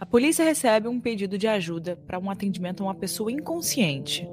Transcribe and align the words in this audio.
A 0.00 0.06
polícia 0.06 0.42
recebe 0.42 0.88
um 0.88 0.98
pedido 0.98 1.36
de 1.36 1.46
ajuda 1.46 1.94
para 2.06 2.18
um 2.18 2.30
atendimento 2.30 2.82
a 2.82 2.86
uma 2.86 2.94
pessoa 2.94 3.30
inconsciente. 3.30 4.26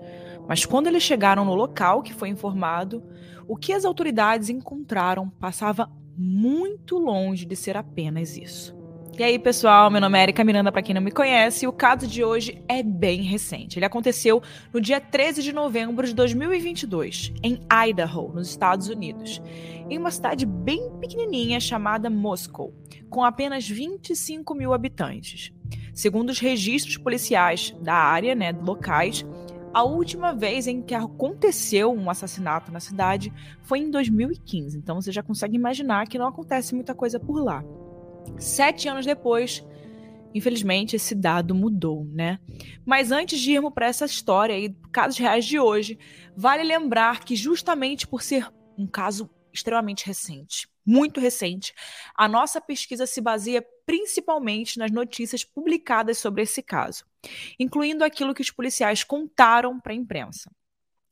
Mas 0.47 0.65
quando 0.65 0.87
eles 0.87 1.03
chegaram 1.03 1.43
no 1.43 1.53
local 1.53 2.01
que 2.01 2.13
foi 2.13 2.29
informado, 2.29 3.03
o 3.45 3.57
que 3.57 3.73
as 3.73 3.83
autoridades 3.83 4.47
encontraram 4.47 5.29
passava 5.29 5.91
muito 6.17 6.97
longe 6.97 7.45
de 7.45 7.57
ser 7.57 7.75
apenas 7.75 8.37
isso. 8.37 8.77
E 9.19 9.23
aí, 9.23 9.37
pessoal, 9.37 9.89
meu 9.89 9.99
nome 9.99 10.17
é 10.17 10.23
Erika 10.23 10.43
Miranda, 10.43 10.71
para 10.71 10.83
quem 10.83 10.93
não 10.95 11.01
me 11.01 11.11
conhece, 11.11 11.67
o 11.67 11.73
caso 11.73 12.07
de 12.07 12.23
hoje 12.23 12.63
é 12.67 12.81
bem 12.83 13.23
recente. 13.23 13.77
Ele 13.77 13.85
aconteceu 13.85 14.41
no 14.71 14.79
dia 14.79 15.01
13 15.01 15.41
de 15.41 15.51
novembro 15.51 16.05
de 16.05 16.13
2022, 16.13 17.33
em 17.43 17.59
Idaho, 17.89 18.31
nos 18.31 18.47
Estados 18.47 18.87
Unidos, 18.89 19.41
em 19.89 19.97
uma 19.97 20.11
cidade 20.11 20.45
bem 20.45 20.91
pequenininha 20.99 21.59
chamada 21.59 22.11
Moscow, 22.11 22.71
com 23.09 23.23
apenas 23.23 23.67
25 23.67 24.53
mil 24.53 24.71
habitantes. 24.71 25.51
Segundo 25.97 26.29
os 26.29 26.37
registros 26.37 26.95
policiais 26.95 27.75
da 27.81 27.95
área, 27.95 28.35
né, 28.35 28.51
locais, 28.51 29.25
a 29.73 29.83
última 29.83 30.31
vez 30.31 30.67
em 30.67 30.79
que 30.79 30.93
aconteceu 30.93 31.91
um 31.91 32.07
assassinato 32.07 32.71
na 32.71 32.79
cidade 32.79 33.33
foi 33.63 33.79
em 33.79 33.89
2015. 33.89 34.77
Então 34.77 35.01
você 35.01 35.11
já 35.11 35.23
consegue 35.23 35.55
imaginar 35.55 36.07
que 36.07 36.19
não 36.19 36.27
acontece 36.27 36.75
muita 36.75 36.93
coisa 36.93 37.19
por 37.19 37.43
lá. 37.43 37.63
Sete 38.37 38.87
anos 38.87 39.07
depois, 39.07 39.65
infelizmente, 40.35 40.95
esse 40.95 41.15
dado 41.15 41.55
mudou, 41.55 42.05
né? 42.13 42.37
Mas 42.85 43.11
antes 43.11 43.39
de 43.39 43.53
irmos 43.53 43.73
para 43.73 43.87
essa 43.87 44.05
história 44.05 44.53
aí, 44.53 44.77
casos 44.91 45.17
reais 45.17 45.45
de 45.45 45.59
hoje, 45.59 45.97
vale 46.35 46.61
lembrar 46.61 47.21
que 47.21 47.35
justamente 47.35 48.05
por 48.05 48.21
ser 48.21 48.47
um 48.77 48.85
caso 48.85 49.27
extremamente 49.57 50.05
recente, 50.05 50.67
muito 50.85 51.19
recente, 51.19 51.73
a 52.15 52.27
nossa 52.27 52.61
pesquisa 52.61 53.05
se 53.05 53.19
baseia 53.19 53.65
principalmente 53.85 54.79
nas 54.79 54.91
notícias 54.91 55.43
publicadas 55.43 56.17
sobre 56.17 56.43
esse 56.43 56.61
caso, 56.61 57.05
incluindo 57.59 58.03
aquilo 58.03 58.33
que 58.33 58.41
os 58.41 58.51
policiais 58.51 59.03
contaram 59.03 59.79
para 59.79 59.93
a 59.93 59.95
imprensa. 59.95 60.51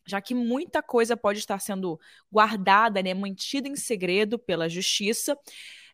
Já 0.07 0.21
que 0.21 0.35
muita 0.35 0.83
coisa 0.83 1.17
pode 1.17 1.39
estar 1.39 1.59
sendo 1.59 1.99
guardada, 2.31 3.01
né, 3.01 3.13
mantida 3.13 3.67
em 3.67 3.75
segredo 3.75 4.38
pela 4.38 4.69
justiça, 4.69 5.38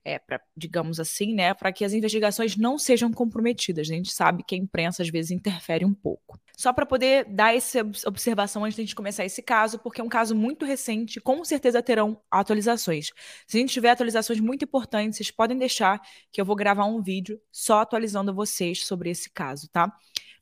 é, 0.04 0.18
pra, 0.18 0.42
digamos 0.56 1.00
assim, 1.00 1.34
né, 1.34 1.54
para 1.54 1.72
que 1.72 1.86
as 1.86 1.94
investigações 1.94 2.58
não 2.58 2.78
sejam 2.78 3.12
comprometidas. 3.12 3.90
A 3.90 3.94
gente 3.94 4.12
sabe 4.12 4.44
que 4.44 4.56
a 4.56 4.58
imprensa 4.58 5.04
às 5.04 5.10
vezes 5.10 5.32
interfere 5.32 5.86
um 5.86 5.94
pouco. 5.94 6.40
Só 6.58 6.74
para 6.74 6.86
poder 6.86 7.26
dar 7.26 7.56
essa 7.56 7.82
observação 8.06 8.64
antes 8.64 8.76
de 8.76 8.82
a 8.82 8.86
gente 8.86 8.96
começar 8.96 9.26
esse 9.26 9.42
caso, 9.42 9.80
porque 9.80 10.02
é 10.02 10.04
um 10.04 10.10
caso 10.10 10.36
muito 10.36 10.66
recente, 10.66 11.20
com 11.20 11.44
certeza 11.44 11.82
terão 11.82 12.22
atualizações. 12.30 13.12
Se 13.48 13.58
a 13.58 13.60
gente 13.60 13.74
tiver 13.74 13.90
atualizações 13.90 14.40
muito 14.40 14.66
importantes, 14.66 15.18
vocês 15.18 15.32
podem 15.32 15.58
deixar 15.58 16.02
que 16.32 16.40
eu 16.40 16.46
vou 16.46 16.56
gravar 16.56 16.86
um 16.86 17.02
vídeo 17.02 17.40
só 17.52 17.80
atualizando 17.80 18.34
vocês 18.34 18.86
sobre 18.86 19.10
esse 19.10 19.30
caso, 19.30 19.68
tá? 19.70 19.92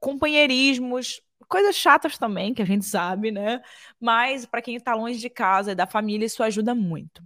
companheirismos, 0.00 1.20
coisas 1.48 1.76
chatas 1.76 2.18
também, 2.18 2.52
que 2.52 2.62
a 2.62 2.66
gente 2.66 2.84
sabe, 2.86 3.30
né? 3.30 3.62
Mas 4.00 4.44
para 4.44 4.62
quem 4.62 4.76
está 4.76 4.94
longe 4.94 5.18
de 5.18 5.30
casa 5.30 5.72
e 5.72 5.74
da 5.74 5.86
família, 5.86 6.26
isso 6.26 6.42
ajuda 6.42 6.74
muito. 6.74 7.22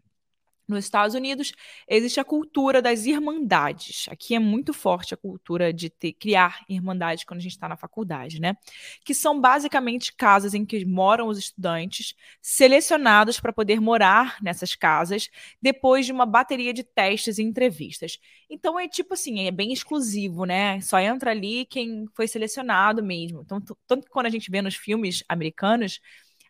Nos 0.70 0.84
Estados 0.84 1.14
Unidos 1.14 1.52
existe 1.88 2.20
a 2.20 2.24
cultura 2.24 2.80
das 2.80 3.04
irmandades. 3.04 4.06
Aqui 4.08 4.34
é 4.34 4.38
muito 4.38 4.72
forte 4.72 5.12
a 5.12 5.16
cultura 5.16 5.72
de 5.72 5.90
ter, 5.90 6.12
criar 6.12 6.64
irmandades 6.68 7.24
quando 7.24 7.38
a 7.38 7.42
gente 7.42 7.52
está 7.52 7.68
na 7.68 7.76
faculdade, 7.76 8.40
né? 8.40 8.56
Que 9.04 9.12
são 9.14 9.40
basicamente 9.40 10.14
casas 10.14 10.54
em 10.54 10.64
que 10.64 10.84
moram 10.84 11.28
os 11.28 11.38
estudantes, 11.38 12.14
selecionados 12.40 13.40
para 13.40 13.52
poder 13.52 13.80
morar 13.80 14.36
nessas 14.40 14.74
casas, 14.74 15.28
depois 15.60 16.06
de 16.06 16.12
uma 16.12 16.24
bateria 16.24 16.72
de 16.72 16.84
testes 16.84 17.38
e 17.38 17.42
entrevistas. 17.42 18.18
Então 18.48 18.78
é 18.78 18.88
tipo 18.88 19.14
assim, 19.14 19.46
é 19.46 19.50
bem 19.50 19.72
exclusivo, 19.72 20.44
né? 20.44 20.80
Só 20.80 20.98
entra 20.98 21.32
ali 21.32 21.66
quem 21.66 22.06
foi 22.14 22.28
selecionado 22.28 23.02
mesmo. 23.02 23.42
Então, 23.42 23.60
tanto 23.86 24.04
que 24.04 24.10
quando 24.10 24.26
a 24.26 24.30
gente 24.30 24.50
vê 24.50 24.62
nos 24.62 24.76
filmes 24.76 25.24
americanos 25.28 26.00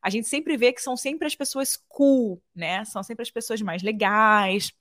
a 0.02 0.10
gente 0.10 0.28
sempre 0.28 0.56
vê 0.56 0.72
que 0.72 0.82
são 0.82 0.96
sempre 0.96 1.26
as 1.26 1.34
pessoas 1.34 1.76
cool, 1.88 2.42
né? 2.54 2.84
São 2.84 3.02
sempre 3.02 3.22
as 3.22 3.30
pessoas 3.30 3.60
mais 3.60 3.82
legais, 3.82 4.72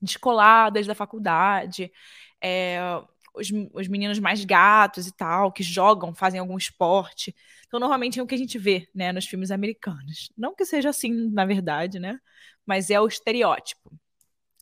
descoladas 0.00 0.86
da 0.86 0.94
faculdade, 0.94 1.92
é, 2.40 2.80
os, 3.34 3.48
os, 3.72 3.88
meninos 3.88 4.18
mais 4.18 4.44
gatos 4.44 5.06
e 5.06 5.12
tal, 5.12 5.52
que 5.52 5.62
jogam, 5.62 6.14
fazem 6.14 6.40
algum 6.40 6.56
esporte. 6.56 7.34
Então, 7.66 7.80
normalmente 7.80 8.18
é 8.18 8.22
o 8.22 8.26
que 8.26 8.34
a 8.34 8.38
gente 8.38 8.58
vê, 8.58 8.88
né, 8.94 9.12
nos 9.12 9.26
filmes 9.26 9.50
americanos. 9.50 10.32
Não 10.36 10.54
que 10.54 10.64
seja 10.64 10.90
assim, 10.90 11.12
na 11.30 11.44
verdade, 11.44 11.98
né? 11.98 12.18
Mas 12.66 12.90
é 12.90 13.00
o 13.00 13.06
estereótipo. 13.06 13.92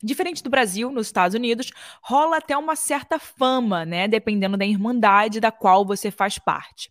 Diferente 0.02 0.42
do 0.42 0.50
Brasil, 0.50 0.90
nos 0.90 1.06
Estados 1.06 1.34
Unidos, 1.34 1.72
rola 2.02 2.36
até 2.36 2.56
uma 2.56 2.76
certa 2.76 3.18
fama, 3.18 3.84
né? 3.84 4.06
Dependendo 4.06 4.56
da 4.56 4.66
irmandade 4.66 5.40
da 5.40 5.50
qual 5.50 5.84
você 5.86 6.10
faz 6.10 6.38
parte. 6.38 6.90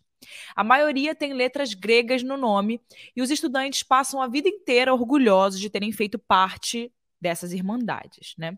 A 0.54 0.64
maioria 0.64 1.14
tem 1.14 1.32
letras 1.32 1.74
gregas 1.74 2.22
no 2.22 2.36
nome 2.36 2.80
e 3.14 3.22
os 3.22 3.30
estudantes 3.30 3.82
passam 3.82 4.20
a 4.20 4.28
vida 4.28 4.48
inteira 4.48 4.92
orgulhosos 4.92 5.60
de 5.60 5.70
terem 5.70 5.92
feito 5.92 6.18
parte 6.18 6.92
dessas 7.20 7.52
irmandades, 7.52 8.34
né? 8.38 8.56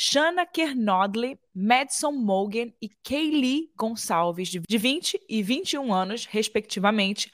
Shanna 0.00 0.46
Kernodley, 0.46 1.36
Madison 1.52 2.12
Mogan 2.12 2.72
e 2.80 2.88
Kaylee 3.02 3.68
Gonçalves, 3.76 4.48
de 4.48 4.78
20 4.78 5.20
e 5.28 5.42
21 5.42 5.92
anos, 5.92 6.24
respectivamente, 6.24 7.32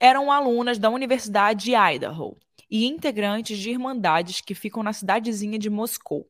eram 0.00 0.32
alunas 0.32 0.78
da 0.78 0.88
Universidade 0.88 1.64
de 1.64 1.74
Idaho 1.74 2.38
e 2.70 2.86
integrantes 2.86 3.58
de 3.58 3.70
irmandades 3.70 4.40
que 4.40 4.54
ficam 4.54 4.82
na 4.82 4.94
cidadezinha 4.94 5.58
de 5.58 5.68
Moscou. 5.68 6.26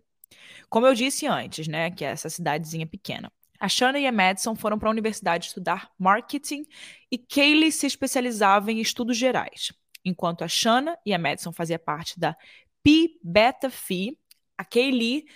Como 0.69 0.89
eu 0.89 0.95
disse 0.95 1.25
antes, 1.25 1.69
né, 1.69 1.91
que 1.91 2.05
é 2.05 2.09
essa 2.09 2.29
cidadezinha 2.29 2.87
pequena. 2.87 3.31
A 3.59 3.69
Shanna 3.69 3.99
e 3.99 4.07
a 4.07 4.13
Madison 4.13 4.55
foram 4.55 4.79
para 4.79 4.89
a 4.89 4.93
universidade 4.93 5.47
estudar 5.47 5.91
marketing 5.99 6.67
e 7.11 7.19
Kaylee 7.19 7.73
se 7.73 7.87
especializava 7.87 8.71
em 8.71 8.81
estudos 8.81 9.17
gerais. 9.17 9.73
Enquanto 10.05 10.45
a 10.45 10.49
Shanna 10.49 10.99
e 11.05 11.13
a 11.13 11.19
Madison 11.19 11.53
faziam 11.53 11.79
parte 11.79 12.19
da 12.19 12.37
Pi 12.83 13.19
Beta 13.23 13.71
Phi, 13.71 14.19
a 14.57 14.65
Kaylee 14.65 15.27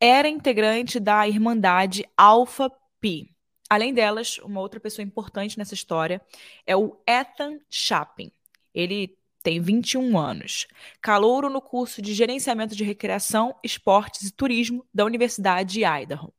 era 0.00 0.28
integrante 0.28 0.98
da 0.98 1.26
Irmandade 1.26 2.04
Alpha 2.16 2.70
Pi. 3.00 3.30
Além 3.68 3.92
delas, 3.92 4.38
uma 4.38 4.60
outra 4.60 4.78
pessoa 4.78 5.04
importante 5.04 5.58
nessa 5.58 5.74
história 5.74 6.20
é 6.66 6.76
o 6.76 7.00
Ethan 7.06 7.58
Chapin. 7.68 8.30
Ele 8.72 9.16
tem 9.42 9.60
21 9.60 10.18
anos, 10.18 10.66
calouro 11.00 11.48
no 11.48 11.60
curso 11.60 12.02
de 12.02 12.12
Gerenciamento 12.12 12.74
de 12.74 12.82
Recreação, 12.82 13.54
Esportes 13.62 14.22
e 14.28 14.32
Turismo 14.32 14.84
da 14.92 15.04
Universidade 15.04 15.74
de 15.74 15.84
Idaho. 15.84 16.32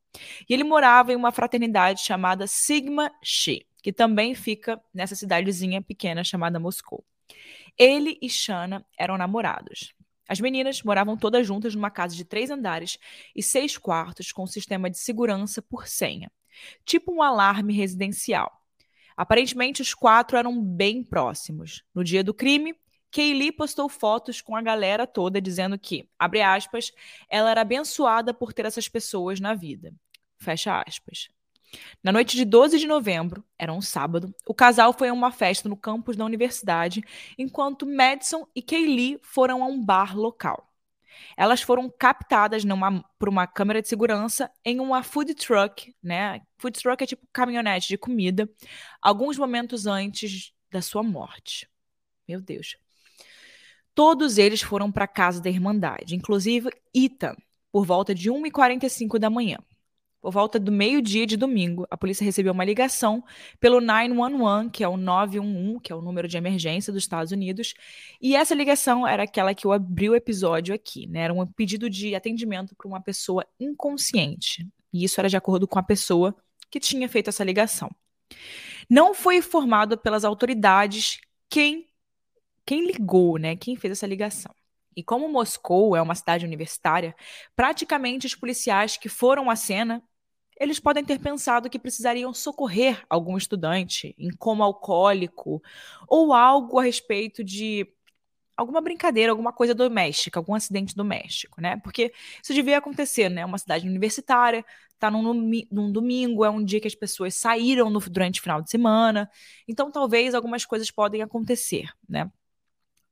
E 0.47 0.53
ele 0.53 0.63
morava 0.63 1.13
em 1.13 1.15
uma 1.15 1.31
fraternidade 1.31 2.01
chamada 2.01 2.47
Sigma 2.47 3.11
Xi, 3.23 3.65
que 3.81 3.93
também 3.93 4.33
fica 4.33 4.81
nessa 4.93 5.15
cidadezinha 5.15 5.81
pequena 5.81 6.23
chamada 6.23 6.59
Moscou. 6.59 7.05
Ele 7.77 8.17
e 8.21 8.29
Shana 8.29 8.85
eram 8.97 9.17
namorados. 9.17 9.93
As 10.27 10.39
meninas 10.39 10.83
moravam 10.83 11.15
todas 11.15 11.47
juntas 11.47 11.73
numa 11.73 11.89
casa 11.89 12.15
de 12.15 12.25
três 12.25 12.49
andares 12.49 12.97
e 13.35 13.41
seis 13.41 13.77
quartos 13.77 14.31
com 14.31 14.43
um 14.43 14.47
sistema 14.47 14.89
de 14.89 14.97
segurança 14.97 15.61
por 15.61 15.87
senha, 15.87 16.31
tipo 16.85 17.13
um 17.13 17.21
alarme 17.21 17.73
residencial. 17.73 18.51
Aparentemente, 19.15 19.81
os 19.81 19.93
quatro 19.93 20.37
eram 20.37 20.61
bem 20.61 21.03
próximos. 21.03 21.83
No 21.93 22.03
dia 22.03 22.23
do 22.23 22.33
crime, 22.33 22.75
Kaylee 23.17 23.51
postou 23.51 23.89
fotos 23.89 24.41
com 24.41 24.55
a 24.55 24.61
galera 24.61 25.07
toda 25.07 25.41
dizendo 25.41 25.79
que, 25.79 26.07
abre 26.19 26.43
aspas, 26.43 26.91
ela 27.27 27.49
era 27.49 27.61
abençoada 27.61 28.31
por 28.31 28.53
ter 28.53 28.67
essas 28.67 28.87
pessoas 28.87 29.39
na 29.39 29.55
vida. 29.55 29.91
Fecha 30.37 30.83
aspas. 30.87 31.27
Na 32.03 32.11
noite 32.11 32.37
de 32.37 32.45
12 32.45 32.77
de 32.77 32.85
novembro, 32.85 33.43
era 33.57 33.73
um 33.73 33.81
sábado, 33.81 34.31
o 34.45 34.53
casal 34.53 34.93
foi 34.93 35.09
a 35.09 35.13
uma 35.13 35.31
festa 35.31 35.67
no 35.67 35.75
campus 35.75 36.15
da 36.15 36.23
universidade, 36.23 37.01
enquanto 37.39 37.87
Madison 37.87 38.45
e 38.55 38.61
Kaylee 38.61 39.19
foram 39.23 39.63
a 39.63 39.65
um 39.65 39.83
bar 39.83 40.15
local. 40.15 40.71
Elas 41.35 41.63
foram 41.63 41.89
captadas 41.89 42.63
numa, 42.63 43.03
por 43.17 43.27
uma 43.27 43.47
câmera 43.47 43.81
de 43.81 43.87
segurança 43.87 44.51
em 44.63 44.79
uma 44.79 45.01
food 45.01 45.33
truck, 45.33 45.91
né? 46.03 46.43
Food 46.59 46.79
truck 46.79 47.03
é 47.03 47.07
tipo 47.07 47.27
caminhonete 47.33 47.87
de 47.87 47.97
comida, 47.97 48.47
alguns 49.01 49.39
momentos 49.39 49.87
antes 49.87 50.53
da 50.69 50.83
sua 50.83 51.01
morte. 51.01 51.67
Meu 52.27 52.39
Deus. 52.39 52.77
Todos 53.97 54.37
eles 54.37 54.61
foram 54.61 54.91
para 54.91 55.05
a 55.05 55.07
casa 55.07 55.41
da 55.41 55.49
Irmandade, 55.49 56.15
inclusive 56.15 56.69
Ethan, 56.93 57.35
por 57.71 57.83
volta 57.83 58.13
de 58.13 58.29
1h45 58.29 59.17
da 59.17 59.27
manhã. 59.27 59.57
Por 60.21 60.31
volta 60.31 60.59
do 60.59 60.71
meio-dia 60.71 61.25
de 61.25 61.35
domingo, 61.35 61.87
a 61.89 61.97
polícia 61.97 62.23
recebeu 62.23 62.53
uma 62.53 62.63
ligação 62.63 63.23
pelo 63.59 63.81
911, 63.81 64.69
que 64.69 64.83
é 64.83 64.87
o 64.87 64.97
911, 64.97 65.79
que 65.81 65.91
é 65.91 65.95
o 65.95 66.01
número 66.03 66.27
de 66.27 66.37
emergência 66.37 66.93
dos 66.93 67.01
Estados 67.01 67.31
Unidos, 67.31 67.73
e 68.21 68.35
essa 68.35 68.53
ligação 68.53 69.07
era 69.07 69.23
aquela 69.23 69.55
que 69.55 69.65
eu 69.65 69.71
abri 69.71 70.07
o 70.07 70.15
episódio 70.15 70.75
aqui, 70.75 71.07
né? 71.07 71.21
Era 71.21 71.33
um 71.33 71.43
pedido 71.47 71.89
de 71.89 72.13
atendimento 72.13 72.75
para 72.75 72.87
uma 72.87 73.01
pessoa 73.01 73.43
inconsciente. 73.59 74.67
E 74.93 75.05
isso 75.05 75.19
era 75.19 75.27
de 75.27 75.37
acordo 75.37 75.67
com 75.67 75.79
a 75.79 75.83
pessoa 75.83 76.35
que 76.69 76.79
tinha 76.79 77.09
feito 77.09 77.31
essa 77.31 77.43
ligação. 77.43 77.89
Não 78.87 79.15
foi 79.15 79.37
informado 79.37 79.97
pelas 79.97 80.23
autoridades 80.23 81.19
quem 81.49 81.86
quem 82.67 82.85
ligou, 82.85 83.37
né? 83.37 83.55
Quem 83.55 83.77
fez 83.77 83.93
essa 83.93 84.05
ligação. 84.05 84.53
E 84.93 85.01
como 85.01 85.29
Moscou 85.29 85.95
é 85.95 86.01
uma 86.01 86.15
cidade 86.15 86.45
universitária, 86.45 87.15
praticamente 87.55 88.27
os 88.27 88.35
policiais 88.35 88.97
que 88.97 89.07
foram 89.07 89.49
à 89.49 89.55
cena, 89.55 90.03
eles 90.59 90.77
podem 90.77 91.05
ter 91.05 91.19
pensado 91.19 91.69
que 91.69 91.79
precisariam 91.79 92.33
socorrer 92.33 93.05
algum 93.09 93.37
estudante 93.37 94.13
em 94.17 94.29
coma 94.35 94.65
alcoólico 94.65 95.61
ou 96.09 96.33
algo 96.33 96.77
a 96.79 96.83
respeito 96.83 97.41
de 97.41 97.87
alguma 98.57 98.81
brincadeira, 98.81 99.31
alguma 99.31 99.53
coisa 99.53 99.73
doméstica, 99.73 100.39
algum 100.39 100.55
acidente 100.55 100.95
doméstico, 100.95 101.61
né? 101.61 101.77
Porque 101.77 102.11
isso 102.43 102.53
devia 102.53 102.79
acontecer, 102.79 103.29
né? 103.29 103.45
Uma 103.45 103.59
cidade 103.59 103.87
universitária, 103.87 104.65
tá 104.99 105.09
num, 105.11 105.33
num 105.71 105.91
domingo, 105.91 106.43
é 106.43 106.49
um 106.49 106.65
dia 106.65 106.81
que 106.81 106.87
as 106.87 106.95
pessoas 106.95 107.35
saíram 107.35 107.89
no, 107.89 107.99
durante 107.99 108.39
o 108.39 108.43
final 108.43 108.61
de 108.61 108.69
semana, 108.69 109.29
então 109.67 109.91
talvez 109.91 110.33
algumas 110.33 110.65
coisas 110.65 110.91
podem 110.91 111.21
acontecer, 111.21 111.87
né? 112.09 112.29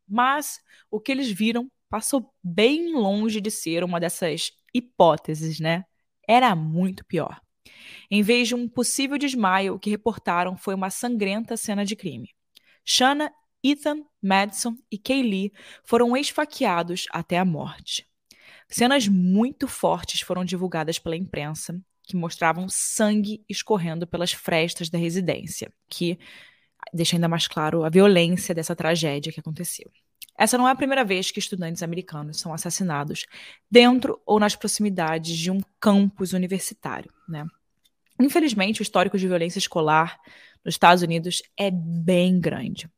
Mas 0.07 0.60
o 0.90 1.00
que 1.00 1.12
eles 1.12 1.30
viram 1.31 1.69
passou 1.90 2.34
bem 2.44 2.94
longe 2.94 3.40
de 3.40 3.52
ser 3.52 3.84
uma 3.84 4.00
dessas 4.00 4.52
hipóteses, 4.74 5.60
né? 5.60 5.86
Era 6.28 6.56
muito 6.56 7.06
pior. 7.06 7.40
Em 8.10 8.22
vez 8.22 8.48
de 8.48 8.56
um 8.56 8.68
possível 8.68 9.18
desmaio, 9.18 9.75
o 9.75 9.80
que 9.80 9.90
reportaram 9.90 10.57
foi 10.57 10.74
uma 10.75 10.90
sangrenta 10.90 11.57
cena 11.57 11.86
de 11.86 11.96
crime. 11.96 12.30
Shanna, 12.84 13.31
Ethan, 13.63 14.04
Madison 14.22 14.75
e 14.92 14.98
Kaylee 14.98 15.52
foram 15.84 16.16
esfaqueados 16.16 17.06
até 17.12 17.38
a 17.38 17.46
morte. 17.46 18.07
Cenas 18.68 19.07
muito 19.07 19.68
fortes 19.68 20.22
foram 20.22 20.46
divulgadas 20.46 21.00
pela 21.00 21.16
imprensa, 21.16 21.80
que 22.04 22.16
mostravam 22.16 22.69
sangue 22.69 23.44
escorrendo 23.50 24.06
pelas 24.06 24.31
frestas 24.31 24.90
da 24.90 24.98
residência, 24.98 25.72
que 25.90 26.19
deixa 26.95 27.15
ainda 27.15 27.27
mais 27.27 27.47
claro 27.47 27.83
a 27.83 27.89
violência 27.89 28.56
dessa 28.56 28.75
tragédia 28.75 29.31
que 29.31 29.39
aconteceu. 29.39 29.92
Essa 30.38 30.57
não 30.57 30.68
é 30.68 30.71
a 30.71 30.75
primeira 30.75 31.03
vez 31.03 31.31
que 31.31 31.39
estudantes 31.39 31.81
americanos 31.81 32.39
são 32.39 32.53
assassinados 32.53 33.25
dentro 33.71 34.21
ou 34.25 34.39
nas 34.39 34.56
proximidades 34.56 35.38
de 35.38 35.50
um 35.50 35.62
campus 35.80 36.33
universitário, 36.33 37.12
né? 37.27 37.45
Infelizmente, 38.19 38.81
o 38.81 38.83
histórico 38.83 39.18
de 39.18 39.27
violência 39.27 39.59
escolar 39.59 40.19
nos 40.63 40.74
Estados 40.74 41.03
Unidos 41.03 41.42
é 41.57 41.69
bem 41.71 42.39
grande. 42.39 42.89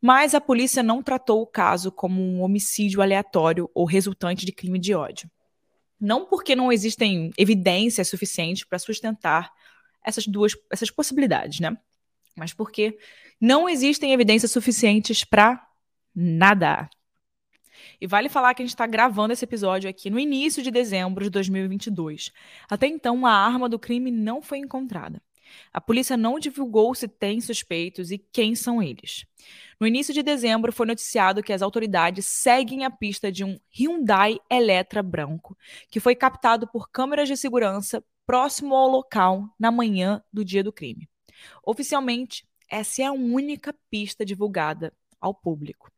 Mas 0.00 0.34
a 0.34 0.40
polícia 0.40 0.82
não 0.82 1.02
tratou 1.02 1.42
o 1.42 1.46
caso 1.46 1.90
como 1.90 2.20
um 2.20 2.42
homicídio 2.42 3.02
aleatório 3.02 3.70
ou 3.74 3.84
resultante 3.84 4.46
de 4.46 4.52
crime 4.52 4.78
de 4.78 4.94
ódio. 4.94 5.30
Não 6.00 6.26
porque 6.26 6.54
não 6.54 6.70
existem 6.70 7.30
evidências 7.36 8.08
suficientes 8.08 8.64
para 8.64 8.78
sustentar 8.78 9.50
essas 10.04 10.26
duas 10.26 10.52
essas 10.70 10.90
possibilidades, 10.90 11.58
né? 11.58 11.76
Mas 12.36 12.52
porque 12.52 12.98
não 13.40 13.68
existem 13.68 14.12
evidências 14.12 14.50
suficientes 14.50 15.24
para 15.24 15.64
nada. 16.14 16.88
E 18.00 18.06
vale 18.06 18.28
falar 18.28 18.54
que 18.54 18.62
a 18.62 18.64
gente 18.64 18.74
está 18.74 18.86
gravando 18.86 19.32
esse 19.32 19.44
episódio 19.44 19.88
aqui 19.88 20.10
no 20.10 20.18
início 20.18 20.62
de 20.62 20.70
dezembro 20.70 21.24
de 21.24 21.30
2022. 21.30 22.30
Até 22.68 22.86
então, 22.86 23.24
a 23.26 23.32
arma 23.32 23.68
do 23.68 23.78
crime 23.78 24.10
não 24.10 24.42
foi 24.42 24.58
encontrada. 24.58 25.22
A 25.72 25.80
polícia 25.80 26.16
não 26.16 26.38
divulgou 26.38 26.94
se 26.94 27.06
tem 27.06 27.40
suspeitos 27.40 28.10
e 28.10 28.18
quem 28.18 28.54
são 28.54 28.82
eles. 28.82 29.24
No 29.80 29.86
início 29.86 30.12
de 30.12 30.22
dezembro, 30.22 30.72
foi 30.72 30.86
noticiado 30.86 31.42
que 31.42 31.52
as 31.52 31.62
autoridades 31.62 32.26
seguem 32.26 32.84
a 32.84 32.90
pista 32.90 33.30
de 33.30 33.44
um 33.44 33.58
Hyundai 33.70 34.38
Elantra 34.50 35.02
branco, 35.02 35.56
que 35.88 36.00
foi 36.00 36.14
captado 36.14 36.66
por 36.66 36.90
câmeras 36.90 37.28
de 37.28 37.36
segurança 37.36 38.02
próximo 38.26 38.74
ao 38.74 38.88
local 38.88 39.48
na 39.58 39.70
manhã 39.70 40.22
do 40.32 40.44
dia 40.44 40.64
do 40.64 40.72
crime. 40.72 41.08
Oficialmente, 41.62 42.46
essa 42.68 43.02
é 43.02 43.04
a 43.06 43.12
única 43.12 43.74
pista 43.90 44.24
divulgada 44.24 44.92
ao 45.20 45.34
público. 45.34 45.90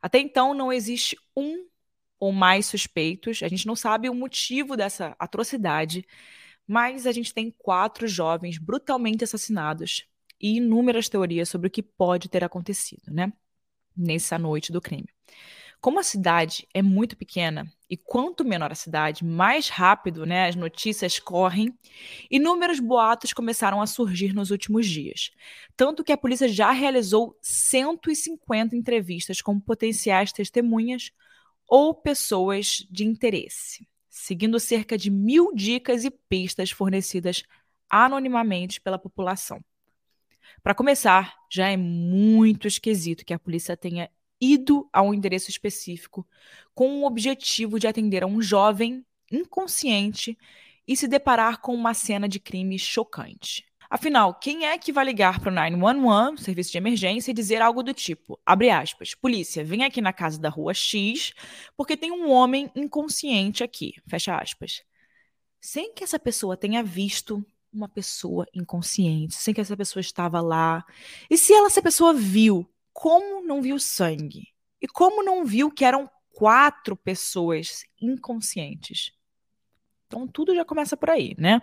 Até 0.00 0.18
então, 0.18 0.54
não 0.54 0.72
existe 0.72 1.16
um 1.36 1.66
ou 2.18 2.32
mais 2.32 2.66
suspeitos, 2.66 3.42
a 3.42 3.48
gente 3.48 3.66
não 3.66 3.76
sabe 3.76 4.08
o 4.08 4.14
motivo 4.14 4.76
dessa 4.76 5.14
atrocidade, 5.18 6.06
mas 6.66 7.06
a 7.06 7.12
gente 7.12 7.34
tem 7.34 7.50
quatro 7.50 8.06
jovens 8.06 8.56
brutalmente 8.56 9.24
assassinados 9.24 10.06
e 10.40 10.56
inúmeras 10.56 11.08
teorias 11.08 11.48
sobre 11.48 11.68
o 11.68 11.70
que 11.70 11.82
pode 11.82 12.28
ter 12.28 12.42
acontecido, 12.42 13.12
né? 13.12 13.32
Nessa 13.96 14.38
noite 14.38 14.72
do 14.72 14.80
crime. 14.80 15.08
Como 15.84 16.00
a 16.00 16.02
cidade 16.02 16.66
é 16.72 16.80
muito 16.80 17.14
pequena 17.14 17.70
e 17.90 17.94
quanto 17.94 18.42
menor 18.42 18.72
a 18.72 18.74
cidade, 18.74 19.22
mais 19.22 19.68
rápido 19.68 20.24
né, 20.24 20.48
as 20.48 20.56
notícias 20.56 21.18
correm, 21.18 21.78
inúmeros 22.30 22.80
boatos 22.80 23.34
começaram 23.34 23.82
a 23.82 23.86
surgir 23.86 24.32
nos 24.32 24.50
últimos 24.50 24.86
dias. 24.86 25.30
Tanto 25.76 26.02
que 26.02 26.10
a 26.10 26.16
polícia 26.16 26.48
já 26.48 26.70
realizou 26.70 27.38
150 27.42 28.74
entrevistas 28.74 29.42
com 29.42 29.60
potenciais 29.60 30.32
testemunhas 30.32 31.12
ou 31.68 31.94
pessoas 31.94 32.86
de 32.90 33.04
interesse, 33.04 33.86
seguindo 34.08 34.58
cerca 34.58 34.96
de 34.96 35.10
mil 35.10 35.54
dicas 35.54 36.02
e 36.02 36.10
pistas 36.10 36.70
fornecidas 36.70 37.42
anonimamente 37.90 38.80
pela 38.80 38.98
população. 38.98 39.62
Para 40.62 40.74
começar, 40.74 41.34
já 41.52 41.68
é 41.68 41.76
muito 41.76 42.66
esquisito 42.66 43.22
que 43.22 43.34
a 43.34 43.38
polícia 43.38 43.76
tenha 43.76 44.08
ido 44.52 44.88
a 44.92 45.02
um 45.02 45.14
endereço 45.14 45.50
específico 45.50 46.26
com 46.74 47.00
o 47.00 47.06
objetivo 47.06 47.78
de 47.78 47.86
atender 47.86 48.22
a 48.22 48.26
um 48.26 48.42
jovem 48.42 49.04
inconsciente 49.30 50.36
e 50.86 50.96
se 50.96 51.08
deparar 51.08 51.60
com 51.60 51.74
uma 51.74 51.94
cena 51.94 52.28
de 52.28 52.38
crime 52.38 52.78
chocante. 52.78 53.64
Afinal, 53.88 54.34
quem 54.34 54.66
é 54.66 54.76
que 54.76 54.92
vai 54.92 55.04
ligar 55.04 55.40
para 55.40 55.50
o 55.50 55.54
911, 55.54 56.42
serviço 56.42 56.72
de 56.72 56.78
emergência, 56.78 57.30
e 57.30 57.34
dizer 57.34 57.62
algo 57.62 57.82
do 57.82 57.94
tipo, 57.94 58.38
abre 58.44 58.70
aspas, 58.70 59.14
polícia, 59.14 59.64
vem 59.64 59.84
aqui 59.84 60.00
na 60.00 60.12
casa 60.12 60.38
da 60.38 60.48
rua 60.48 60.74
X, 60.74 61.32
porque 61.76 61.96
tem 61.96 62.10
um 62.10 62.30
homem 62.30 62.70
inconsciente 62.74 63.62
aqui, 63.62 63.94
fecha 64.06 64.36
aspas. 64.36 64.82
Sem 65.60 65.94
que 65.94 66.02
essa 66.02 66.18
pessoa 66.18 66.56
tenha 66.56 66.82
visto 66.82 67.44
uma 67.72 67.88
pessoa 67.88 68.46
inconsciente, 68.54 69.34
sem 69.34 69.52
que 69.52 69.60
essa 69.60 69.76
pessoa 69.76 70.00
estava 70.00 70.40
lá. 70.40 70.84
E 71.28 71.36
se 71.36 71.52
ela, 71.52 71.66
essa 71.66 71.82
pessoa 71.82 72.14
viu, 72.14 72.68
como 72.94 73.44
não 73.44 73.60
viu 73.60 73.78
sangue? 73.78 74.54
E 74.80 74.86
como 74.86 75.22
não 75.22 75.44
viu 75.44 75.70
que 75.70 75.84
eram 75.84 76.08
quatro 76.30 76.96
pessoas 76.96 77.84
inconscientes? 78.00 79.12
Então 80.06 80.28
tudo 80.28 80.54
já 80.54 80.64
começa 80.64 80.96
por 80.96 81.10
aí, 81.10 81.34
né? 81.36 81.60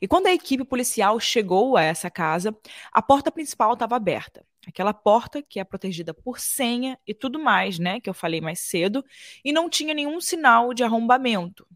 E 0.00 0.06
quando 0.06 0.26
a 0.26 0.32
equipe 0.32 0.64
policial 0.64 1.18
chegou 1.18 1.76
a 1.76 1.82
essa 1.82 2.10
casa, 2.10 2.56
a 2.92 3.00
porta 3.00 3.32
principal 3.32 3.72
estava 3.72 3.96
aberta. 3.96 4.44
Aquela 4.66 4.92
porta 4.92 5.42
que 5.42 5.58
é 5.58 5.64
protegida 5.64 6.12
por 6.12 6.38
senha 6.38 6.98
e 7.06 7.14
tudo 7.14 7.38
mais, 7.38 7.78
né? 7.78 7.98
Que 8.00 8.10
eu 8.10 8.14
falei 8.14 8.40
mais 8.40 8.60
cedo, 8.60 9.02
e 9.42 9.52
não 9.52 9.70
tinha 9.70 9.94
nenhum 9.94 10.20
sinal 10.20 10.74
de 10.74 10.84
arrombamento. 10.84 11.66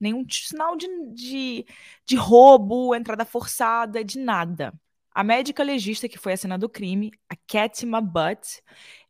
Nenhum 0.00 0.24
sinal 0.28 0.74
de, 0.74 0.88
de, 1.12 1.66
de 2.06 2.16
roubo, 2.16 2.94
entrada 2.94 3.24
forçada, 3.24 4.02
de 4.02 4.18
nada. 4.18 4.72
A 5.14 5.22
médica 5.22 5.62
legista 5.62 6.08
que 6.08 6.18
foi 6.18 6.32
a 6.32 6.36
cena 6.36 6.56
do 6.56 6.70
crime, 6.70 7.12
a 7.28 7.36
Katima 7.36 8.00
Butt, 8.00 8.62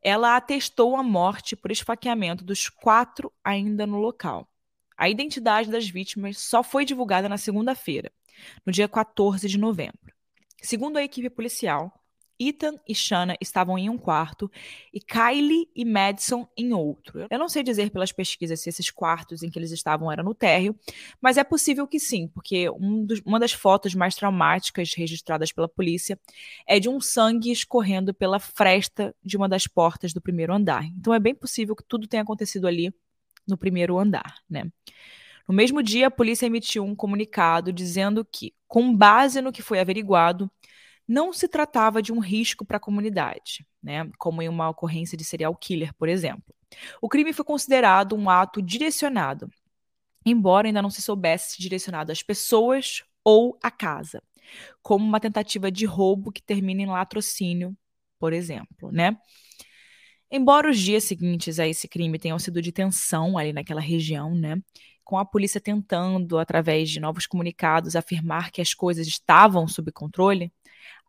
ela 0.02 0.36
atestou 0.36 0.96
a 0.96 1.02
morte 1.02 1.54
por 1.54 1.70
esfaqueamento 1.70 2.44
dos 2.44 2.68
quatro 2.68 3.32
ainda 3.44 3.86
no 3.86 3.98
local. 3.98 4.48
A 4.96 5.08
identidade 5.08 5.70
das 5.70 5.88
vítimas 5.88 6.38
só 6.38 6.62
foi 6.62 6.84
divulgada 6.84 7.28
na 7.28 7.38
segunda-feira, 7.38 8.10
no 8.66 8.72
dia 8.72 8.88
14 8.88 9.48
de 9.48 9.56
novembro. 9.56 10.12
Segundo 10.60 10.96
a 10.96 11.04
equipe 11.04 11.30
policial, 11.30 11.92
Ethan 12.38 12.74
e 12.88 12.94
Shanna 12.94 13.36
estavam 13.40 13.78
em 13.78 13.88
um 13.88 13.96
quarto 13.96 14.50
e 14.92 15.00
Kylie 15.00 15.68
e 15.74 15.84
Madison 15.84 16.46
em 16.56 16.72
outro. 16.72 17.26
Eu 17.30 17.38
não 17.38 17.48
sei 17.48 17.62
dizer 17.62 17.90
pelas 17.90 18.12
pesquisas 18.12 18.60
se 18.60 18.68
esses 18.68 18.90
quartos 18.90 19.42
em 19.42 19.50
que 19.50 19.58
eles 19.58 19.70
estavam 19.70 20.10
eram 20.10 20.24
no 20.24 20.34
térreo, 20.34 20.74
mas 21.20 21.36
é 21.36 21.44
possível 21.44 21.86
que 21.86 22.00
sim, 22.00 22.28
porque 22.28 22.68
um 22.70 23.04
dos, 23.04 23.20
uma 23.24 23.38
das 23.38 23.52
fotos 23.52 23.94
mais 23.94 24.14
traumáticas 24.14 24.94
registradas 24.94 25.52
pela 25.52 25.68
polícia 25.68 26.18
é 26.66 26.80
de 26.80 26.88
um 26.88 27.00
sangue 27.00 27.50
escorrendo 27.50 28.12
pela 28.12 28.38
fresta 28.38 29.14
de 29.22 29.36
uma 29.36 29.48
das 29.48 29.66
portas 29.66 30.12
do 30.12 30.20
primeiro 30.20 30.54
andar. 30.54 30.84
Então 30.98 31.14
é 31.14 31.20
bem 31.20 31.34
possível 31.34 31.76
que 31.76 31.84
tudo 31.84 32.06
tenha 32.06 32.22
acontecido 32.22 32.66
ali 32.66 32.92
no 33.46 33.56
primeiro 33.56 33.98
andar, 33.98 34.36
né? 34.48 34.64
No 35.48 35.54
mesmo 35.54 35.82
dia, 35.82 36.06
a 36.06 36.10
polícia 36.10 36.46
emitiu 36.46 36.84
um 36.84 36.94
comunicado 36.94 37.72
dizendo 37.72 38.24
que, 38.24 38.54
com 38.68 38.96
base 38.96 39.40
no 39.40 39.52
que 39.52 39.60
foi 39.60 39.80
averiguado, 39.80 40.50
não 41.12 41.30
se 41.32 41.46
tratava 41.46 42.00
de 42.00 42.10
um 42.10 42.18
risco 42.18 42.64
para 42.64 42.78
a 42.78 42.80
comunidade, 42.80 43.66
né? 43.82 44.10
Como 44.18 44.40
em 44.40 44.48
uma 44.48 44.70
ocorrência 44.70 45.16
de 45.16 45.24
serial 45.24 45.54
killer, 45.54 45.92
por 45.94 46.08
exemplo. 46.08 46.54
O 47.02 47.08
crime 47.08 47.34
foi 47.34 47.44
considerado 47.44 48.16
um 48.16 48.30
ato 48.30 48.62
direcionado, 48.62 49.50
embora 50.24 50.66
ainda 50.66 50.80
não 50.80 50.88
se 50.88 51.02
soubesse 51.02 51.52
se 51.52 51.60
direcionado 51.60 52.10
às 52.10 52.22
pessoas 52.22 53.04
ou 53.22 53.58
à 53.62 53.70
casa, 53.70 54.22
como 54.82 55.04
uma 55.04 55.20
tentativa 55.20 55.70
de 55.70 55.84
roubo 55.84 56.32
que 56.32 56.42
termina 56.42 56.80
em 56.80 56.86
latrocínio, 56.86 57.76
por 58.18 58.32
exemplo, 58.32 58.90
né? 58.90 59.14
Embora 60.30 60.70
os 60.70 60.78
dias 60.78 61.04
seguintes 61.04 61.58
a 61.58 61.68
esse 61.68 61.86
crime 61.86 62.18
tenham 62.18 62.38
sido 62.38 62.62
de 62.62 62.72
tensão 62.72 63.36
ali 63.36 63.52
naquela 63.52 63.82
região, 63.82 64.34
né? 64.34 64.56
Com 65.04 65.18
a 65.18 65.26
polícia 65.26 65.60
tentando, 65.60 66.38
através 66.38 66.88
de 66.88 67.00
novos 67.00 67.26
comunicados, 67.26 67.94
afirmar 67.94 68.50
que 68.50 68.62
as 68.62 68.72
coisas 68.72 69.06
estavam 69.06 69.68
sob 69.68 69.92
controle, 69.92 70.50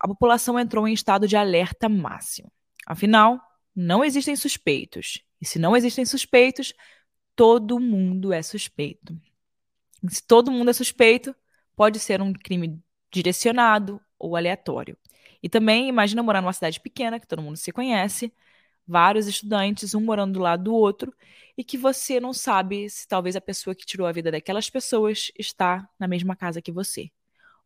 a 0.04 0.08
população 0.08 0.60
entrou 0.60 0.86
em 0.86 0.94
estado 0.94 1.26
de 1.26 1.38
alerta 1.38 1.88
máximo. 1.88 2.52
Afinal, 2.86 3.40
não 3.74 4.04
existem 4.04 4.36
suspeitos. 4.36 5.24
E 5.40 5.46
se 5.46 5.58
não 5.58 5.78
existem 5.78 6.04
suspeitos, 6.06 6.74
todo 7.38 7.80
mundo 7.80 8.34
é 8.34 8.42
suspeito. 8.42 9.18
E 10.04 10.14
se 10.14 10.22
todo 10.22 10.52
mundo 10.52 10.70
é 10.70 10.74
suspeito, 10.74 11.34
pode 11.74 12.00
ser 12.00 12.22
um 12.22 12.34
crime 12.34 12.84
direcionado 13.10 14.02
ou 14.20 14.36
aleatório. 14.36 14.98
E 15.42 15.48
também 15.48 15.88
imagina 15.88 16.22
morar 16.22 16.42
numa 16.42 16.52
cidade 16.52 16.82
pequena 16.82 17.18
que 17.18 17.28
todo 17.28 17.42
mundo 17.42 17.56
se 17.56 17.72
conhece, 17.72 18.34
vários 18.86 19.26
estudantes, 19.26 19.96
um 19.96 20.02
morando 20.02 20.34
do 20.34 20.40
lado 20.42 20.66
do 20.66 20.76
outro, 20.76 21.16
e 21.58 21.64
que 21.64 21.78
você 21.78 22.20
não 22.20 22.34
sabe 22.34 22.90
se 22.90 23.08
talvez 23.08 23.38
a 23.38 23.42
pessoa 23.42 23.74
que 23.74 23.86
tirou 23.86 24.06
a 24.06 24.12
vida 24.12 24.30
daquelas 24.30 24.70
pessoas 24.70 25.32
está 25.40 25.88
na 25.98 26.10
mesma 26.10 26.36
casa 26.36 26.62
que 26.62 26.74
você, 26.74 27.10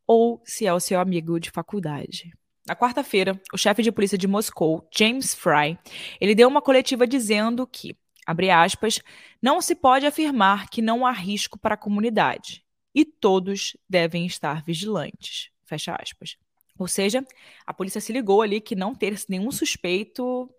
ou 0.08 0.42
se 0.46 0.66
é 0.66 0.74
o 0.74 0.80
seu 0.80 1.00
amigo 1.00 1.40
de 1.40 1.52
faculdade. 1.52 2.32
Na 2.66 2.76
quarta-feira, 2.76 3.40
o 3.54 3.58
chefe 3.58 3.84
de 3.84 3.92
polícia 3.92 4.18
de 4.18 4.28
Moscou, 4.28 4.88
James 4.96 5.36
Fry, 5.36 5.78
ele 6.20 6.34
deu 6.34 6.48
uma 6.48 6.62
coletiva 6.62 7.06
dizendo 7.06 7.68
que, 7.68 7.96
abre 8.26 8.50
aspas, 8.50 9.00
não 9.42 9.62
se 9.62 9.76
pode 9.76 10.06
afirmar 10.06 10.70
que 10.70 10.82
não 10.82 11.06
há 11.06 11.12
risco 11.12 11.60
para 11.60 11.76
a 11.76 11.78
comunidade 11.78 12.66
e 12.96 13.06
todos 13.06 13.78
devem 13.88 14.26
estar 14.26 14.64
vigilantes, 14.64 15.50
fecha 15.66 15.96
aspas. 15.96 16.38
Ou 16.80 16.88
seja, 16.88 17.26
a 17.66 17.74
polícia 17.74 18.02
se 18.02 18.12
ligou 18.12 18.42
ali 18.42 18.62
que 18.62 18.76
não 18.76 18.94
ter 18.94 19.16
nenhum 19.30 19.52
suspeito 19.52 20.50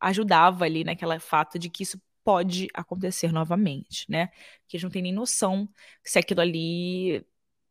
ajudava 0.00 0.64
ali 0.64 0.84
naquela 0.84 1.18
fato 1.18 1.58
de 1.58 1.70
que 1.70 1.82
isso 1.82 2.00
pode 2.22 2.68
acontecer 2.74 3.32
novamente, 3.32 4.04
né? 4.08 4.28
Que 4.68 4.76
eles 4.76 4.82
não 4.82 4.90
têm 4.90 5.02
nem 5.02 5.12
noção 5.12 5.68
se 6.04 6.18
aquilo 6.18 6.40
ali 6.40 7.24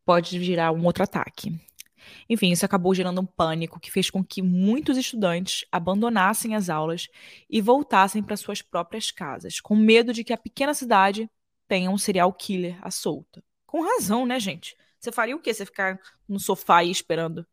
pode 0.06 0.38
virar 0.38 0.72
um 0.72 0.84
outro 0.84 1.02
ataque. 1.02 1.60
Enfim, 2.28 2.52
isso 2.52 2.64
acabou 2.64 2.94
gerando 2.94 3.20
um 3.20 3.26
pânico 3.26 3.80
que 3.80 3.90
fez 3.90 4.08
com 4.08 4.24
que 4.24 4.40
muitos 4.40 4.96
estudantes 4.96 5.66
abandonassem 5.72 6.54
as 6.54 6.70
aulas 6.70 7.08
e 7.50 7.60
voltassem 7.60 8.22
para 8.22 8.36
suas 8.36 8.62
próprias 8.62 9.10
casas, 9.10 9.60
com 9.60 9.74
medo 9.74 10.12
de 10.12 10.22
que 10.22 10.32
a 10.32 10.38
pequena 10.38 10.72
cidade 10.72 11.28
tenha 11.66 11.90
um 11.90 11.98
serial 11.98 12.32
killer 12.32 12.78
à 12.80 12.90
solta. 12.90 13.42
Com 13.66 13.82
razão, 13.82 14.24
né, 14.24 14.38
gente? 14.38 14.76
Você 15.00 15.10
faria 15.10 15.34
o 15.34 15.40
quê? 15.40 15.52
Você 15.52 15.66
ficar 15.66 16.00
no 16.28 16.38
sofá 16.38 16.78
aí 16.78 16.90
esperando 16.90 17.44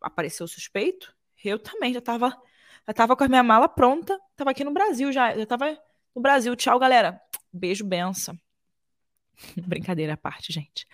aparecer 0.00 0.42
o 0.42 0.48
suspeito? 0.48 1.14
Eu 1.44 1.58
também 1.58 1.92
já 1.92 1.98
estava 1.98 2.34
já 2.86 2.92
tava 2.92 3.14
com 3.14 3.22
a 3.22 3.28
minha 3.28 3.42
mala 3.42 3.68
pronta, 3.68 4.18
tava 4.34 4.50
aqui 4.50 4.64
no 4.64 4.72
Brasil 4.72 5.12
já, 5.12 5.36
já 5.36 5.46
tava 5.46 5.78
no 6.14 6.22
Brasil. 6.22 6.56
Tchau, 6.56 6.78
galera. 6.78 7.20
Beijo, 7.52 7.84
benção. 7.84 8.36
Brincadeira 9.66 10.14
à 10.14 10.16
parte, 10.16 10.52
gente. 10.52 10.86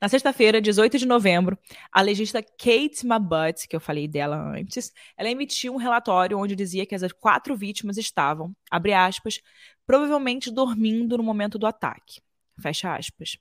Na 0.00 0.08
sexta-feira, 0.08 0.60
18 0.60 0.98
de 0.98 1.06
novembro, 1.06 1.58
a 1.90 2.00
legista 2.00 2.42
Kate 2.42 3.04
Mabut, 3.04 3.66
que 3.68 3.74
eu 3.74 3.80
falei 3.80 4.06
dela 4.06 4.36
antes, 4.36 4.92
ela 5.16 5.30
emitiu 5.30 5.74
um 5.74 5.76
relatório 5.76 6.38
onde 6.38 6.54
dizia 6.54 6.86
que 6.86 6.94
as 6.94 7.12
quatro 7.12 7.56
vítimas 7.56 7.96
estavam, 7.96 8.54
abre 8.70 8.92
aspas, 8.92 9.40
provavelmente 9.86 10.50
dormindo 10.50 11.16
no 11.16 11.22
momento 11.22 11.58
do 11.58 11.66
ataque. 11.66 12.20
Fecha 12.60 12.94
aspas. 12.94 13.36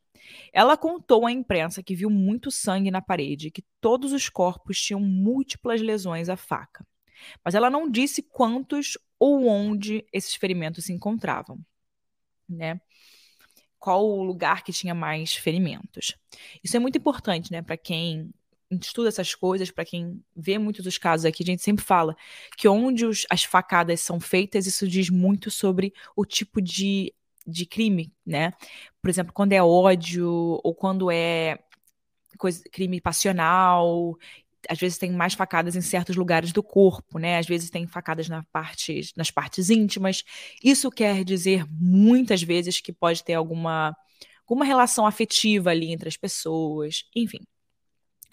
Ela 0.52 0.76
contou 0.76 1.26
à 1.26 1.32
imprensa 1.32 1.84
que 1.84 1.96
viu 1.96 2.10
muito 2.10 2.52
sangue 2.52 2.92
na 2.92 3.02
parede 3.02 3.48
e 3.48 3.52
que 3.52 3.64
todos 3.80 4.12
os 4.12 4.28
corpos 4.28 4.82
tinham 4.82 5.00
múltiplas 5.00 5.82
lesões 5.82 6.28
à 6.28 6.36
faca 6.36 6.86
mas 7.44 7.56
ela 7.56 7.70
não 7.70 7.90
disse 7.90 8.22
quantos 8.22 8.98
ou 9.20 9.48
onde 9.48 10.06
esses 10.12 10.36
ferimentos 10.36 10.86
se 10.86 10.94
encontravam, 10.94 11.60
né? 12.48 12.80
Qual 13.86 14.04
o 14.04 14.24
lugar 14.24 14.63
que 14.63 14.74
tinha 14.74 14.96
mais 14.96 15.36
ferimentos. 15.36 16.15
Isso 16.63 16.75
é 16.75 16.80
muito 16.80 16.98
importante, 16.98 17.51
né, 17.51 17.62
para 17.62 17.77
quem 17.77 18.32
estuda 18.72 19.10
essas 19.10 19.36
coisas, 19.36 19.70
para 19.70 19.86
quem 19.86 20.24
vê 20.36 20.58
muitos 20.58 20.84
dos 20.84 20.98
casos 20.98 21.24
aqui, 21.24 21.44
a 21.44 21.46
gente 21.46 21.62
sempre 21.62 21.86
fala 21.86 22.18
que 22.58 22.68
onde 22.68 23.06
os, 23.06 23.27
as 23.30 23.44
facadas 23.44 24.01
são 24.01 24.20
feitas, 24.20 24.65
isso 24.65 24.88
diz 24.88 25.12
muito 25.12 25.51
sobre 25.51 25.94
o 26.15 26.25
tipo 26.25 26.60
de, 26.60 27.13
de 27.46 27.68
crime, 27.68 28.12
né? 28.25 28.54
Por 29.00 29.08
exemplo, 29.08 29.32
quando 29.32 29.54
é 29.54 29.62
ódio 29.62 30.60
ou 30.63 30.74
quando 30.74 31.12
é 31.12 31.60
coisa, 32.39 32.63
crime 32.72 33.00
passional 33.00 34.18
às 34.69 34.79
vezes 34.79 34.98
tem 34.98 35.12
mais 35.12 35.34
facadas 35.34 35.75
em 35.75 35.81
certos 35.81 36.15
lugares 36.15 36.51
do 36.51 36.63
corpo, 36.63 37.19
né? 37.19 37.38
Às 37.38 37.45
vezes 37.45 37.69
tem 37.69 37.88
facadas 37.88 38.29
na 38.29 38.43
parte, 38.51 39.12
nas 39.15 39.31
partes 39.31 39.69
íntimas. 39.69 40.24
Isso 40.63 40.89
quer 40.91 41.24
dizer 41.24 41.65
muitas 41.69 42.41
vezes 42.43 42.81
que 42.81 42.93
pode 42.93 43.24
ter 43.24 43.34
alguma, 43.34 43.95
alguma 44.48 44.65
relação 44.65 45.05
afetiva 45.05 45.69
ali 45.72 45.91
entre 45.91 46.10
as 46.10 46.17
pessoas, 46.17 47.03
enfim. 47.15 47.39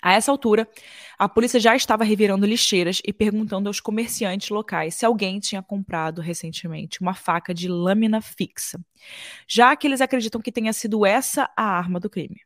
A 0.02 0.14
essa 0.14 0.32
altura, 0.32 0.68
a 1.16 1.28
polícia 1.28 1.60
já 1.60 1.76
estava 1.76 2.02
revirando 2.02 2.44
lixeiras 2.44 3.00
e 3.06 3.12
perguntando 3.12 3.68
aos 3.68 3.78
comerciantes 3.78 4.48
locais 4.50 4.96
se 4.96 5.06
alguém 5.06 5.38
tinha 5.38 5.62
comprado 5.62 6.20
recentemente 6.20 7.00
uma 7.00 7.14
faca 7.14 7.54
de 7.54 7.68
lâmina 7.68 8.20
fixa, 8.20 8.80
já 9.48 9.76
que 9.76 9.86
eles 9.86 10.00
acreditam 10.00 10.40
que 10.40 10.50
tenha 10.50 10.72
sido 10.72 11.06
essa 11.06 11.48
a 11.56 11.62
arma 11.64 12.00
do 12.00 12.10
crime. 12.10 12.40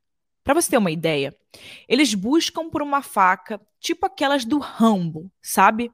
Para 0.47 0.55
você 0.55 0.71
ter 0.71 0.79
uma 0.79 0.93
ideia, 0.93 1.37
eles 1.89 2.15
buscam 2.15 2.71
por 2.71 2.81
uma 2.81 3.03
faca 3.03 3.61
tipo 3.81 4.07
aquelas 4.07 4.45
do 4.45 4.59
Rambo, 4.59 5.29
sabe? 5.43 5.91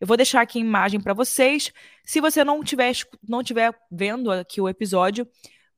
Eu 0.00 0.08
vou 0.08 0.16
deixar 0.16 0.40
aqui 0.40 0.58
a 0.58 0.60
imagem 0.60 1.00
para 1.00 1.14
vocês. 1.14 1.72
Se 2.04 2.20
você 2.20 2.42
não 2.42 2.64
tiver 2.64 2.92
não 3.22 3.44
tiver 3.44 3.72
vendo 3.88 4.32
aqui 4.32 4.60
o 4.60 4.68
episódio, 4.68 5.24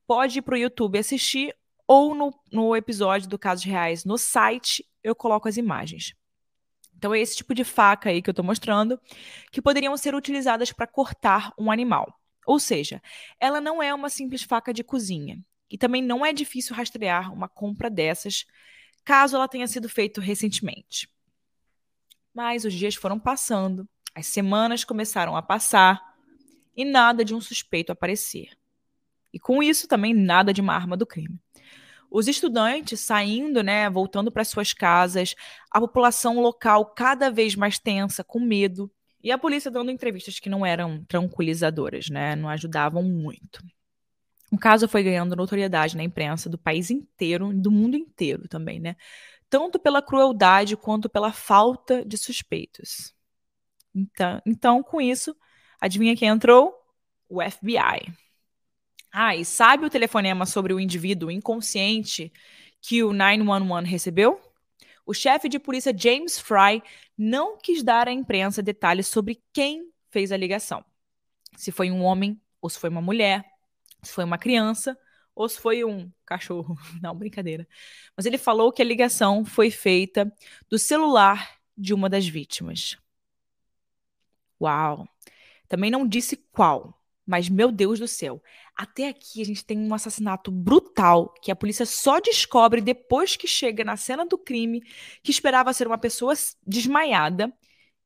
pode 0.07 0.39
ir 0.39 0.41
para 0.41 0.55
o 0.55 0.57
YouTube 0.57 0.97
assistir 0.97 1.55
ou 1.87 2.15
no, 2.15 2.33
no 2.51 2.75
episódio 2.75 3.29
do 3.29 3.37
Casos 3.37 3.63
Reais 3.63 4.03
no 4.03 4.17
site 4.17 4.83
eu 5.03 5.13
coloco 5.13 5.47
as 5.47 5.55
imagens. 5.55 6.15
Então 6.97 7.13
é 7.13 7.19
esse 7.19 7.35
tipo 7.35 7.53
de 7.53 7.63
faca 7.63 8.09
aí 8.09 8.23
que 8.23 8.29
eu 8.31 8.31
estou 8.31 8.43
mostrando 8.43 8.99
que 9.51 9.61
poderiam 9.61 9.95
ser 9.97 10.15
utilizadas 10.15 10.71
para 10.71 10.87
cortar 10.87 11.53
um 11.59 11.69
animal. 11.71 12.11
Ou 12.47 12.57
seja, 12.57 12.99
ela 13.39 13.61
não 13.61 13.83
é 13.83 13.93
uma 13.93 14.09
simples 14.09 14.41
faca 14.41 14.73
de 14.73 14.83
cozinha. 14.83 15.39
E 15.69 15.77
também 15.77 16.01
não 16.01 16.25
é 16.25 16.31
difícil 16.31 16.75
rastrear 16.75 17.33
uma 17.33 17.47
compra 17.49 17.89
dessas, 17.89 18.45
caso 19.03 19.35
ela 19.35 19.47
tenha 19.47 19.67
sido 19.67 19.89
feita 19.89 20.21
recentemente. 20.21 21.09
Mas 22.33 22.65
os 22.65 22.73
dias 22.73 22.95
foram 22.95 23.19
passando, 23.19 23.87
as 24.13 24.27
semanas 24.27 24.83
começaram 24.83 25.35
a 25.35 25.41
passar 25.41 26.01
e 26.75 26.83
nada 26.83 27.23
de 27.23 27.33
um 27.33 27.41
suspeito 27.41 27.91
aparecer. 27.91 28.49
E 29.33 29.39
com 29.39 29.61
isso 29.61 29.87
também 29.87 30.13
nada 30.13 30.53
de 30.53 30.61
uma 30.61 30.73
arma 30.73 30.95
do 30.95 31.05
crime. 31.05 31.39
Os 32.09 32.27
estudantes 32.27 33.01
saindo, 33.01 33.61
né, 33.61 33.89
voltando 33.89 34.31
para 34.31 34.45
suas 34.45 34.71
casas, 34.71 35.35
a 35.69 35.79
população 35.79 36.39
local 36.39 36.85
cada 36.85 37.29
vez 37.29 37.55
mais 37.55 37.77
tensa, 37.77 38.23
com 38.23 38.39
medo, 38.39 38.89
e 39.21 39.31
a 39.31 39.37
polícia 39.37 39.71
dando 39.71 39.91
entrevistas 39.91 40.39
que 40.39 40.49
não 40.49 40.65
eram 40.65 41.03
tranquilizadoras, 41.05 42.09
né, 42.09 42.35
não 42.35 42.47
ajudavam 42.47 43.03
muito. 43.03 43.61
O 44.55 44.57
caso 44.57 44.87
foi 44.87 45.03
ganhando 45.03 45.35
notoriedade 45.35 45.97
na 45.97 46.03
imprensa 46.03 46.49
do 46.49 46.57
país 46.57 46.89
inteiro, 46.89 47.53
do 47.53 47.69
mundo 47.69 47.97
inteiro 47.97 48.47
também, 48.47 48.79
né? 48.79 48.95
Tanto 49.49 49.77
pela 49.77 50.01
crueldade 50.01 50.77
quanto 50.77 51.09
pela 51.09 51.33
falta 51.33 52.05
de 52.05 52.17
suspeitos. 52.17 53.13
Então, 53.93 54.41
então 54.45 54.81
com 54.81 55.01
isso, 55.01 55.35
adivinha 55.77 56.15
quem 56.15 56.29
entrou? 56.29 56.73
O 57.27 57.41
FBI. 57.43 58.13
Ah, 59.11 59.35
e 59.35 59.43
sabe 59.43 59.85
o 59.85 59.89
telefonema 59.89 60.45
sobre 60.45 60.73
o 60.73 60.79
indivíduo 60.79 61.29
inconsciente 61.29 62.31
que 62.79 63.03
o 63.03 63.11
911 63.11 63.85
recebeu? 63.85 64.39
O 65.05 65.13
chefe 65.13 65.49
de 65.49 65.59
polícia 65.59 65.93
James 65.93 66.39
Fry 66.39 66.81
não 67.17 67.57
quis 67.57 67.83
dar 67.83 68.07
à 68.07 68.11
imprensa 68.13 68.63
detalhes 68.63 69.07
sobre 69.07 69.43
quem 69.51 69.91
fez 70.09 70.31
a 70.31 70.37
ligação. 70.37 70.81
Se 71.57 71.73
foi 71.73 71.91
um 71.91 72.01
homem 72.01 72.39
ou 72.61 72.69
se 72.69 72.79
foi 72.79 72.89
uma 72.89 73.01
mulher, 73.01 73.54
se 74.05 74.13
foi 74.13 74.23
uma 74.23 74.37
criança 74.37 74.97
ou 75.35 75.47
se 75.49 75.59
foi 75.59 75.83
um 75.83 76.11
cachorro. 76.25 76.77
Não, 77.01 77.15
brincadeira. 77.15 77.67
Mas 78.15 78.25
ele 78.25 78.37
falou 78.37 78.71
que 78.71 78.81
a 78.81 78.85
ligação 78.85 79.45
foi 79.45 79.69
feita 79.69 80.31
do 80.69 80.79
celular 80.79 81.59
de 81.77 81.93
uma 81.93 82.09
das 82.09 82.27
vítimas. 82.27 82.97
Uau! 84.61 85.07
Também 85.67 85.91
não 85.91 86.07
disse 86.07 86.37
qual, 86.51 87.01
mas, 87.25 87.49
meu 87.49 87.71
Deus 87.71 87.99
do 87.99 88.07
céu, 88.07 88.41
até 88.75 89.09
aqui 89.09 89.41
a 89.41 89.45
gente 89.45 89.65
tem 89.65 89.79
um 89.79 89.93
assassinato 89.93 90.51
brutal 90.51 91.33
que 91.41 91.51
a 91.51 91.55
polícia 91.55 91.85
só 91.85 92.19
descobre 92.19 92.81
depois 92.81 93.35
que 93.35 93.47
chega 93.47 93.83
na 93.83 93.97
cena 93.97 94.25
do 94.25 94.37
crime, 94.37 94.81
que 95.23 95.31
esperava 95.31 95.73
ser 95.73 95.87
uma 95.87 95.97
pessoa 95.97 96.33
desmaiada. 96.65 97.51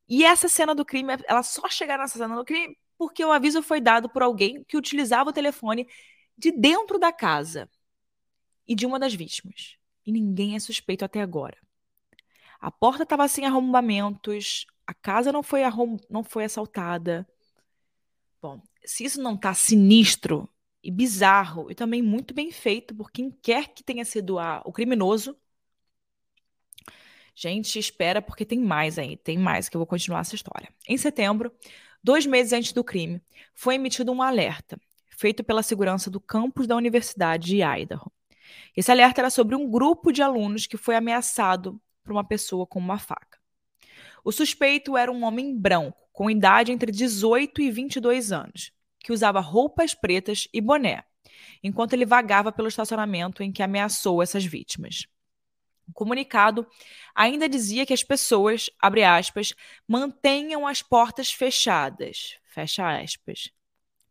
E 0.08 0.24
essa 0.26 0.48
cena 0.50 0.74
do 0.74 0.86
crime, 0.86 1.14
ela 1.28 1.44
só 1.44 1.68
chega 1.70 1.98
nessa 1.98 2.18
cena 2.18 2.36
do 2.36 2.46
crime 2.46 2.78
porque 3.00 3.24
o 3.24 3.32
aviso 3.32 3.64
foi 3.64 3.80
dado 3.80 4.10
por 4.10 4.22
alguém 4.22 4.62
que 4.66 4.76
utilizava 4.76 5.30
o 5.30 5.34
telefone 5.34 5.88
de 6.38 6.52
dentro 6.52 7.00
da 7.00 7.14
casa 7.14 7.70
e 8.68 8.76
de 8.76 8.86
uma 8.86 9.00
das 9.00 9.14
vítimas. 9.14 9.78
E 10.06 10.12
ninguém 10.12 10.58
é 10.58 10.60
suspeito 10.60 11.06
até 11.06 11.22
agora. 11.22 11.58
A 12.60 12.70
porta 12.70 13.04
estava 13.04 13.26
sem 13.30 13.46
arrombamentos, 13.46 14.68
a 14.86 14.94
casa 14.94 15.32
não 15.32 15.42
foi, 15.42 15.64
arrom 15.64 15.96
não 16.10 16.26
foi 16.26 16.44
assaltada. 16.44 17.26
Bom, 18.42 18.62
se 18.84 19.06
isso 19.06 19.22
não 19.22 19.36
está 19.36 19.54
sinistro 19.54 20.50
e 20.84 20.92
bizarro 20.92 21.72
e 21.72 21.76
também 21.76 22.02
muito 22.02 22.34
bem 22.34 22.52
feito 22.52 22.94
por 22.94 23.10
quem 23.10 23.32
quer 23.32 23.70
que 23.70 23.82
tenha 23.82 24.04
sido 24.04 24.38
a, 24.38 24.62
o 24.66 24.74
criminoso, 24.74 25.38
gente, 27.34 27.80
espera 27.80 28.22
porque 28.22 28.44
tem 28.44 28.60
mais 28.60 29.00
aí, 29.00 29.16
tem 29.16 29.38
mais 29.38 29.70
que 29.70 29.78
eu 29.78 29.80
vou 29.80 29.88
continuar 29.88 30.20
essa 30.20 30.36
história. 30.36 30.68
Em 30.86 30.98
setembro, 30.98 31.50
dois 32.04 32.26
meses 32.26 32.54
antes 32.54 32.74
do 32.74 32.84
crime, 32.84 33.22
foi 33.54 33.76
emitido 33.76 34.12
um 34.12 34.22
alerta 34.22 34.80
feito 35.20 35.44
pela 35.44 35.62
segurança 35.62 36.10
do 36.10 36.22
campus 36.22 36.66
da 36.66 36.78
Universidade 36.78 37.48
de 37.48 37.62
Idaho. 37.62 38.10
Esse 38.76 38.90
alerta 38.90 39.20
era 39.20 39.30
sobre 39.30 39.54
um 39.54 39.70
grupo 39.70 40.14
de 40.14 40.22
alunos 40.22 40.66
que 40.66 40.78
foi 40.78 40.96
ameaçado 40.96 41.80
por 42.02 42.14
uma 42.14 42.24
pessoa 42.24 42.66
com 42.66 42.80
uma 42.80 42.98
faca. 42.98 43.38
O 44.24 44.32
suspeito 44.32 44.96
era 44.96 45.12
um 45.12 45.26
homem 45.26 45.58
branco, 45.58 46.08
com 46.14 46.30
idade 46.30 46.72
entre 46.72 46.90
18 46.90 47.62
e 47.62 47.70
22 47.70 48.32
anos, 48.32 48.72
que 49.00 49.12
usava 49.12 49.42
roupas 49.42 49.94
pretas 49.94 50.48
e 50.54 50.62
boné, 50.62 51.04
enquanto 51.62 51.94
ele 51.94 52.06
vagava 52.06 52.50
pelo 52.50 52.70
estacionamento 52.70 53.44
em 53.44 53.52
que 53.52 53.62
ameaçou 53.62 54.24
essas 54.24 54.46
vítimas. 54.46 55.06
O 55.90 55.94
comunicado 55.94 56.68
ainda 57.16 57.50
dizia 57.50 57.86
que 57.86 57.94
as 57.94 58.04
pessoas, 58.04 58.70
abre 58.80 59.04
aspas, 59.04 59.56
mantenham 59.88 60.68
as 60.68 60.84
portas 60.84 61.32
fechadas, 61.32 62.38
fecha 62.44 63.02
aspas. 63.02 63.52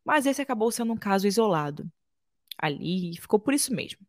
Mas 0.04 0.26
esse 0.26 0.42
acabou 0.42 0.72
sendo 0.72 0.92
um 0.92 0.96
caso 0.96 1.26
isolado. 1.26 1.90
Ali 2.56 3.16
ficou 3.20 3.38
por 3.38 3.54
isso 3.54 3.72
mesmo. 3.72 4.00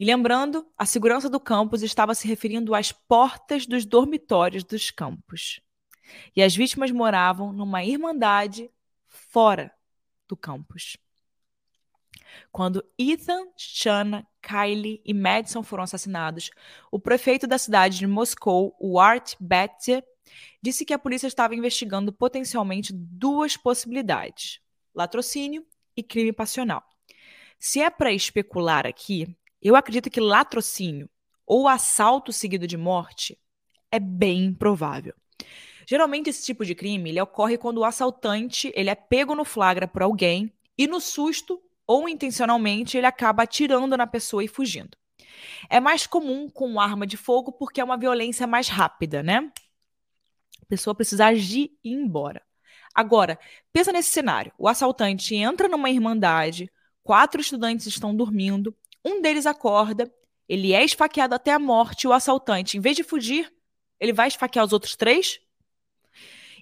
E 0.00 0.04
lembrando, 0.04 0.66
a 0.78 0.86
segurança 0.86 1.28
do 1.28 1.40
campus 1.40 1.82
estava 1.82 2.14
se 2.14 2.26
referindo 2.26 2.74
às 2.74 2.92
portas 2.92 3.66
dos 3.66 3.84
dormitórios 3.84 4.64
dos 4.64 4.90
campos. 4.90 5.60
E 6.34 6.42
as 6.42 6.56
vítimas 6.56 6.90
moravam 6.90 7.52
numa 7.52 7.84
irmandade 7.84 8.70
fora 9.06 9.70
do 10.26 10.36
campus. 10.36 10.96
Quando 12.50 12.84
Ethan, 12.96 13.48
Shana, 13.56 14.26
Kylie 14.48 15.02
e 15.04 15.12
Madison 15.12 15.62
foram 15.62 15.84
assassinados, 15.84 16.50
o 16.90 16.98
prefeito 16.98 17.46
da 17.46 17.58
cidade 17.58 17.98
de 17.98 18.06
Moscou, 18.06 18.74
Art 18.98 19.34
Betze, 19.38 20.02
disse 20.62 20.86
que 20.86 20.94
a 20.94 20.98
polícia 20.98 21.26
estava 21.26 21.54
investigando 21.54 22.10
potencialmente 22.10 22.92
duas 22.94 23.58
possibilidades: 23.58 24.60
latrocínio 24.94 25.66
e 25.94 26.02
crime 26.02 26.32
passional. 26.32 26.82
Se 27.58 27.80
é 27.80 27.90
para 27.90 28.12
especular 28.12 28.86
aqui, 28.86 29.36
eu 29.60 29.76
acredito 29.76 30.08
que 30.08 30.20
latrocínio 30.20 31.10
ou 31.46 31.68
assalto 31.68 32.32
seguido 32.32 32.66
de 32.66 32.76
morte 32.76 33.38
é 33.90 33.98
bem 33.98 34.44
improvável. 34.46 35.14
Geralmente 35.86 36.30
esse 36.30 36.44
tipo 36.44 36.64
de 36.64 36.74
crime 36.74 37.10
ele 37.10 37.20
ocorre 37.20 37.58
quando 37.58 37.78
o 37.78 37.84
assaltante 37.84 38.72
ele 38.74 38.90
é 38.90 38.94
pego 38.94 39.34
no 39.34 39.44
flagra 39.44 39.88
por 39.88 40.02
alguém 40.02 40.52
e 40.76 40.86
no 40.86 41.00
susto 41.00 41.60
ou 41.88 42.06
intencionalmente 42.06 42.98
ele 42.98 43.06
acaba 43.06 43.44
atirando 43.44 43.96
na 43.96 44.06
pessoa 44.06 44.44
e 44.44 44.48
fugindo. 44.48 44.96
É 45.70 45.80
mais 45.80 46.06
comum 46.06 46.50
com 46.50 46.78
arma 46.78 47.06
de 47.06 47.16
fogo 47.16 47.50
porque 47.50 47.80
é 47.80 47.84
uma 47.84 47.96
violência 47.96 48.46
mais 48.46 48.68
rápida, 48.68 49.22
né? 49.22 49.50
A 50.60 50.66
pessoa 50.68 50.94
precisa 50.94 51.26
agir 51.26 51.72
e 51.82 51.90
ir 51.90 51.94
embora. 51.94 52.42
Agora, 52.94 53.38
pensa 53.72 53.90
nesse 53.90 54.10
cenário: 54.10 54.52
o 54.58 54.68
assaltante 54.68 55.34
entra 55.34 55.66
numa 55.66 55.88
irmandade, 55.88 56.70
quatro 57.02 57.40
estudantes 57.40 57.86
estão 57.86 58.14
dormindo, 58.14 58.76
um 59.02 59.22
deles 59.22 59.46
acorda, 59.46 60.12
ele 60.46 60.74
é 60.74 60.84
esfaqueado 60.84 61.34
até 61.34 61.52
a 61.52 61.58
morte, 61.58 62.06
o 62.06 62.12
assaltante, 62.12 62.76
em 62.76 62.80
vez 62.80 62.96
de 62.96 63.02
fugir, 63.02 63.50
ele 63.98 64.12
vai 64.12 64.28
esfaquear 64.28 64.64
os 64.64 64.72
outros 64.72 64.94
três? 64.94 65.40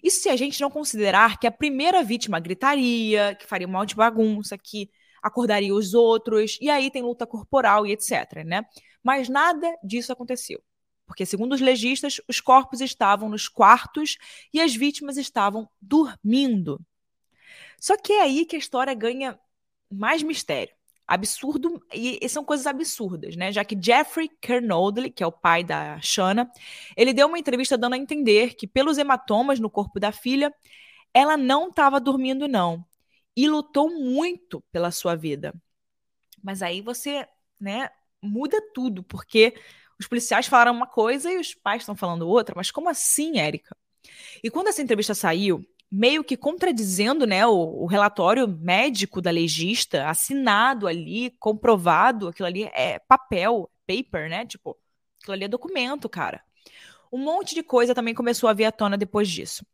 Isso 0.02 0.22
se 0.22 0.28
a 0.28 0.36
gente 0.36 0.60
não 0.60 0.70
considerar 0.70 1.38
que 1.38 1.46
a 1.46 1.50
primeira 1.50 2.02
vítima 2.04 2.38
gritaria, 2.38 3.34
que 3.34 3.46
faria 3.46 3.66
um 3.66 3.70
mal 3.70 3.84
de 3.84 3.94
bagunça, 3.94 4.56
que 4.56 4.88
acordaria 5.26 5.74
os 5.74 5.94
outros, 5.94 6.58
e 6.60 6.70
aí 6.70 6.90
tem 6.90 7.02
luta 7.02 7.26
corporal 7.26 7.86
e 7.86 7.92
etc, 7.92 8.44
né? 8.44 8.64
Mas 9.02 9.28
nada 9.28 9.76
disso 9.82 10.12
aconteceu. 10.12 10.62
Porque, 11.06 11.24
segundo 11.24 11.52
os 11.52 11.60
legistas, 11.60 12.20
os 12.28 12.40
corpos 12.40 12.80
estavam 12.80 13.28
nos 13.28 13.48
quartos 13.48 14.16
e 14.52 14.60
as 14.60 14.74
vítimas 14.74 15.16
estavam 15.16 15.68
dormindo. 15.80 16.80
Só 17.78 17.96
que 17.96 18.12
é 18.12 18.22
aí 18.22 18.44
que 18.44 18.56
a 18.56 18.58
história 18.58 18.94
ganha 18.94 19.38
mais 19.90 20.22
mistério 20.22 20.74
absurdo 21.06 21.80
e, 21.94 22.28
são 22.28 22.44
coisas 22.44 22.66
absurdas, 22.66 23.36
né? 23.36 23.52
Já 23.52 23.64
que 23.64 23.78
Jeffrey 23.80 24.28
Kernodley, 24.40 25.10
que 25.12 25.22
é 25.22 25.26
o 25.26 25.30
pai 25.30 25.62
da 25.62 26.00
Shanna, 26.00 26.50
ele 26.96 27.12
deu 27.12 27.28
uma 27.28 27.38
entrevista 27.38 27.78
dando 27.78 27.94
a 27.94 27.98
entender 27.98 28.54
que 28.56 28.66
pelos 28.66 28.98
hematomas 28.98 29.60
no 29.60 29.70
corpo 29.70 30.00
da 30.00 30.10
filha, 30.10 30.52
ela 31.14 31.36
não 31.36 31.68
estava 31.68 32.00
dormindo 32.00 32.48
não 32.48 32.84
e 33.36 33.48
lutou 33.48 33.90
muito 33.90 34.62
pela 34.72 34.90
sua 34.90 35.14
vida. 35.14 35.54
Mas 36.42 36.62
aí 36.62 36.80
você, 36.80 37.28
né, 37.60 37.90
muda 38.22 38.60
tudo, 38.72 39.02
porque 39.02 39.54
os 39.98 40.06
policiais 40.06 40.46
falaram 40.46 40.72
uma 40.72 40.86
coisa 40.86 41.30
e 41.30 41.38
os 41.38 41.54
pais 41.54 41.82
estão 41.82 41.96
falando 41.96 42.28
outra, 42.28 42.54
mas 42.56 42.70
como 42.70 42.88
assim, 42.88 43.38
Érica? 43.38 43.76
E 44.42 44.50
quando 44.50 44.68
essa 44.68 44.82
entrevista 44.82 45.14
saiu, 45.14 45.64
meio 45.90 46.24
que 46.24 46.36
contradizendo 46.36 47.26
né, 47.26 47.46
o, 47.46 47.82
o, 47.82 47.86
relatório 47.86 48.46
médico 48.46 49.20
da 49.20 49.30
legista, 49.30 50.08
assinado 50.08 50.86
ali, 50.86 51.30
comprovado, 51.38 52.28
aquilo 52.28 52.46
ali 52.46 52.64
é 52.74 52.98
papel, 52.98 53.70
paper, 53.86 54.28
né? 54.28 54.46
Tipo, 54.46 54.76
aquilo 55.20 55.34
ali 55.34 55.44
é 55.44 55.48
documento, 55.48 56.08
cara. 56.08 56.42
Um 57.12 57.18
monte 57.18 57.54
de 57.54 57.62
coisa 57.62 57.94
também 57.94 58.14
começou 58.14 58.48
a 58.48 58.52
vir 58.52 58.64
à 58.64 58.72
tona 58.72 58.96
depois 58.96 59.28
disso. 59.28 59.64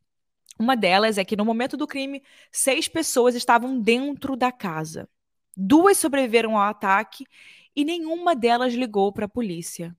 Uma 0.59 0.77
delas 0.77 1.19
é 1.19 1.25
que 1.25 1.37
no 1.37 1.45
momento 1.45 1.77
do 1.77 1.87
crime, 1.87 2.23
seis 2.51 2.89
pessoas 2.89 3.35
estavam 3.35 3.81
dentro 3.81 4.37
da 4.37 4.53
casa. 4.53 5.09
Duas 5.57 5.99
sobreviveram 5.99 6.57
ao 6.57 6.69
ataque 6.69 7.27
e 7.75 7.85
nenhuma 7.85 8.35
delas 8.35 8.75
ligou 8.75 9.13
para 9.13 9.27
a 9.27 9.29
polícia. 9.29 9.97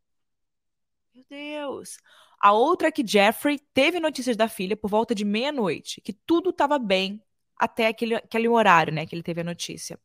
Meu 1.13 1.25
Deus! 1.29 1.97
A 2.39 2.51
outra 2.51 2.89
é 2.89 2.91
que 2.91 3.05
Jeffrey 3.05 3.59
teve 3.73 3.99
notícias 3.99 4.35
da 4.35 4.47
filha 4.47 4.75
por 4.75 4.89
volta 4.89 5.15
de 5.15 5.23
meia-noite, 5.23 6.01
que 6.01 6.11
tudo 6.11 6.49
estava 6.49 6.77
bem 6.77 7.21
até 7.55 7.87
aquele, 7.87 8.15
aquele 8.15 8.49
horário, 8.49 8.93
né, 8.93 9.05
que 9.05 9.15
ele 9.15 9.23
teve 9.23 9.41
a 9.41 9.43
notícia. 9.45 9.97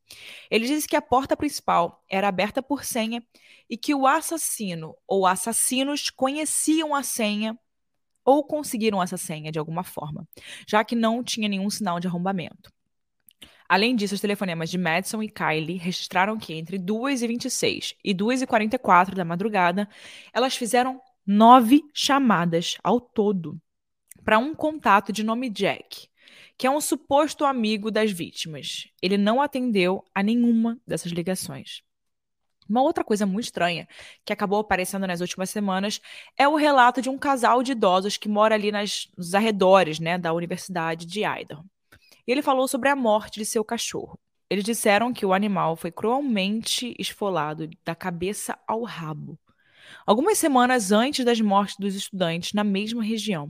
Ele 0.51 0.67
disse 0.67 0.87
que 0.87 0.95
a 0.95 1.03
porta 1.03 1.37
principal 1.37 2.05
era 2.09 2.29
aberta 2.29 2.63
por 2.63 2.85
senha 2.85 3.27
e 3.69 3.77
que 3.77 3.95
o 3.95 4.07
assassino 4.07 4.95
ou 5.07 5.27
assassinos 5.27 6.11
conheciam 6.11 6.95
a 6.95 7.03
senha 7.03 7.59
ou 8.29 8.45
conseguiram 8.45 9.03
essa 9.03 9.17
senha 9.17 9.51
de 9.51 9.59
alguma 9.59 9.83
forma, 9.83 10.29
já 10.67 10.85
que 10.85 10.95
não 10.95 11.25
tinha 11.25 11.49
nenhum 11.49 11.71
sinal 11.71 11.99
de 11.99 12.07
arrombamento. 12.07 12.71
Além 13.67 13.97
disso, 13.97 14.15
os 14.15 14.21
telefonemas 14.21 14.69
de 14.69 14.77
Madison 14.77 15.23
e 15.23 15.31
Kylie 15.31 15.79
registraram 15.79 16.37
que 16.37 16.53
entre 16.53 16.79
2h26 16.79 17.95
e 18.05 18.15
2h44 18.15 19.15
da 19.15 19.25
madrugada, 19.25 19.89
elas 20.31 20.55
fizeram 20.55 21.01
nove 21.27 21.83
chamadas 21.95 22.77
ao 22.85 23.01
todo 23.01 23.59
para 24.23 24.39
um 24.39 24.55
contato 24.55 25.11
de 25.11 25.25
nome 25.25 25.49
Jack, 25.49 26.07
que 26.59 26.67
é 26.67 26.71
um 26.71 26.83
suposto 26.83 27.47
amigo 27.47 27.91
das 27.91 28.11
vítimas. 28.11 28.89
Ele 29.01 29.17
não 29.17 29.41
atendeu 29.41 30.05
a 30.15 30.23
nenhuma 30.23 30.79
dessas 30.87 31.13
ligações. 31.13 31.83
Uma 32.69 32.83
outra 32.83 33.03
coisa 33.03 33.25
muito 33.25 33.47
estranha 33.47 33.89
que 34.25 34.33
acabou 34.33 34.61
aparecendo 34.61 35.07
nas 35.07 35.21
últimas 35.21 35.51
semanas 35.51 36.01
é 36.37 36.47
o 36.47 36.57
relato 36.57 37.01
de 37.01 37.09
um 37.09 37.19
casal 37.19 37.63
de 37.63 37.73
idosos 37.73 38.17
que 38.17 38.29
mora 38.29 38.55
ali 38.55 38.71
nas, 38.71 39.09
nos 39.17 39.35
arredores 39.35 39.99
né, 39.99 40.19
da 40.19 40.33
Universidade 40.33 41.07
de 41.07 41.21
Idaho. 41.25 41.65
E 42.27 42.33
ele 42.33 42.43
falou 42.43 42.69
sobre 42.69 42.89
a 42.89 42.97
morte 42.97 43.39
de 43.39 43.47
seu 43.47 43.65
cachorro. 43.65 44.19
Eles 44.51 44.65
disseram 44.65 45.13
que 45.13 45.27
o 45.27 45.33
animal 45.33 45.77
foi 45.77 45.91
cruelmente 45.91 46.95
esfolado 46.99 47.69
da 47.85 47.95
cabeça 47.95 48.59
ao 48.67 48.83
rabo 48.83 49.39
algumas 50.07 50.39
semanas 50.39 50.93
antes 50.93 51.25
das 51.25 51.41
mortes 51.41 51.77
dos 51.79 51.95
estudantes 51.95 52.53
na 52.53 52.65
mesma 52.65 53.03
região, 53.03 53.47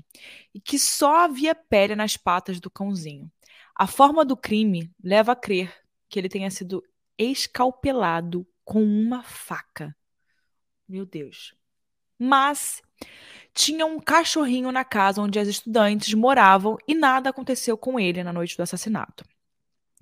e 0.54 0.61
que 0.61 0.78
só 0.78 1.24
havia 1.24 1.54
pele 1.54 1.94
nas 1.94 2.16
patas 2.16 2.61
do 2.61 2.70
cãozinho. 2.70 3.31
A 3.74 3.87
forma 3.87 4.24
do 4.24 4.37
crime 4.37 4.90
leva 5.02 5.33
a 5.33 5.37
crer 5.37 5.72
que 6.09 6.18
ele 6.18 6.28
tenha 6.28 6.50
sido 6.50 6.83
escalpelado 7.16 8.46
com 8.68 8.85
uma 8.85 9.22
faca. 9.22 9.96
Meu 10.87 11.07
Deus. 11.07 11.54
Mas 12.18 12.83
tinha 13.54 13.87
um 13.87 13.98
cachorrinho 13.98 14.70
na 14.70 14.85
casa 14.85 15.22
onde 15.22 15.38
as 15.38 15.48
estudantes 15.48 16.12
moravam 16.12 16.76
e 16.87 16.94
nada 16.94 17.31
aconteceu 17.31 17.78
com 17.78 17.98
ele 17.98 18.22
na 18.22 18.31
noite 18.31 18.59
do 18.59 18.62
assassinato. 18.62 19.24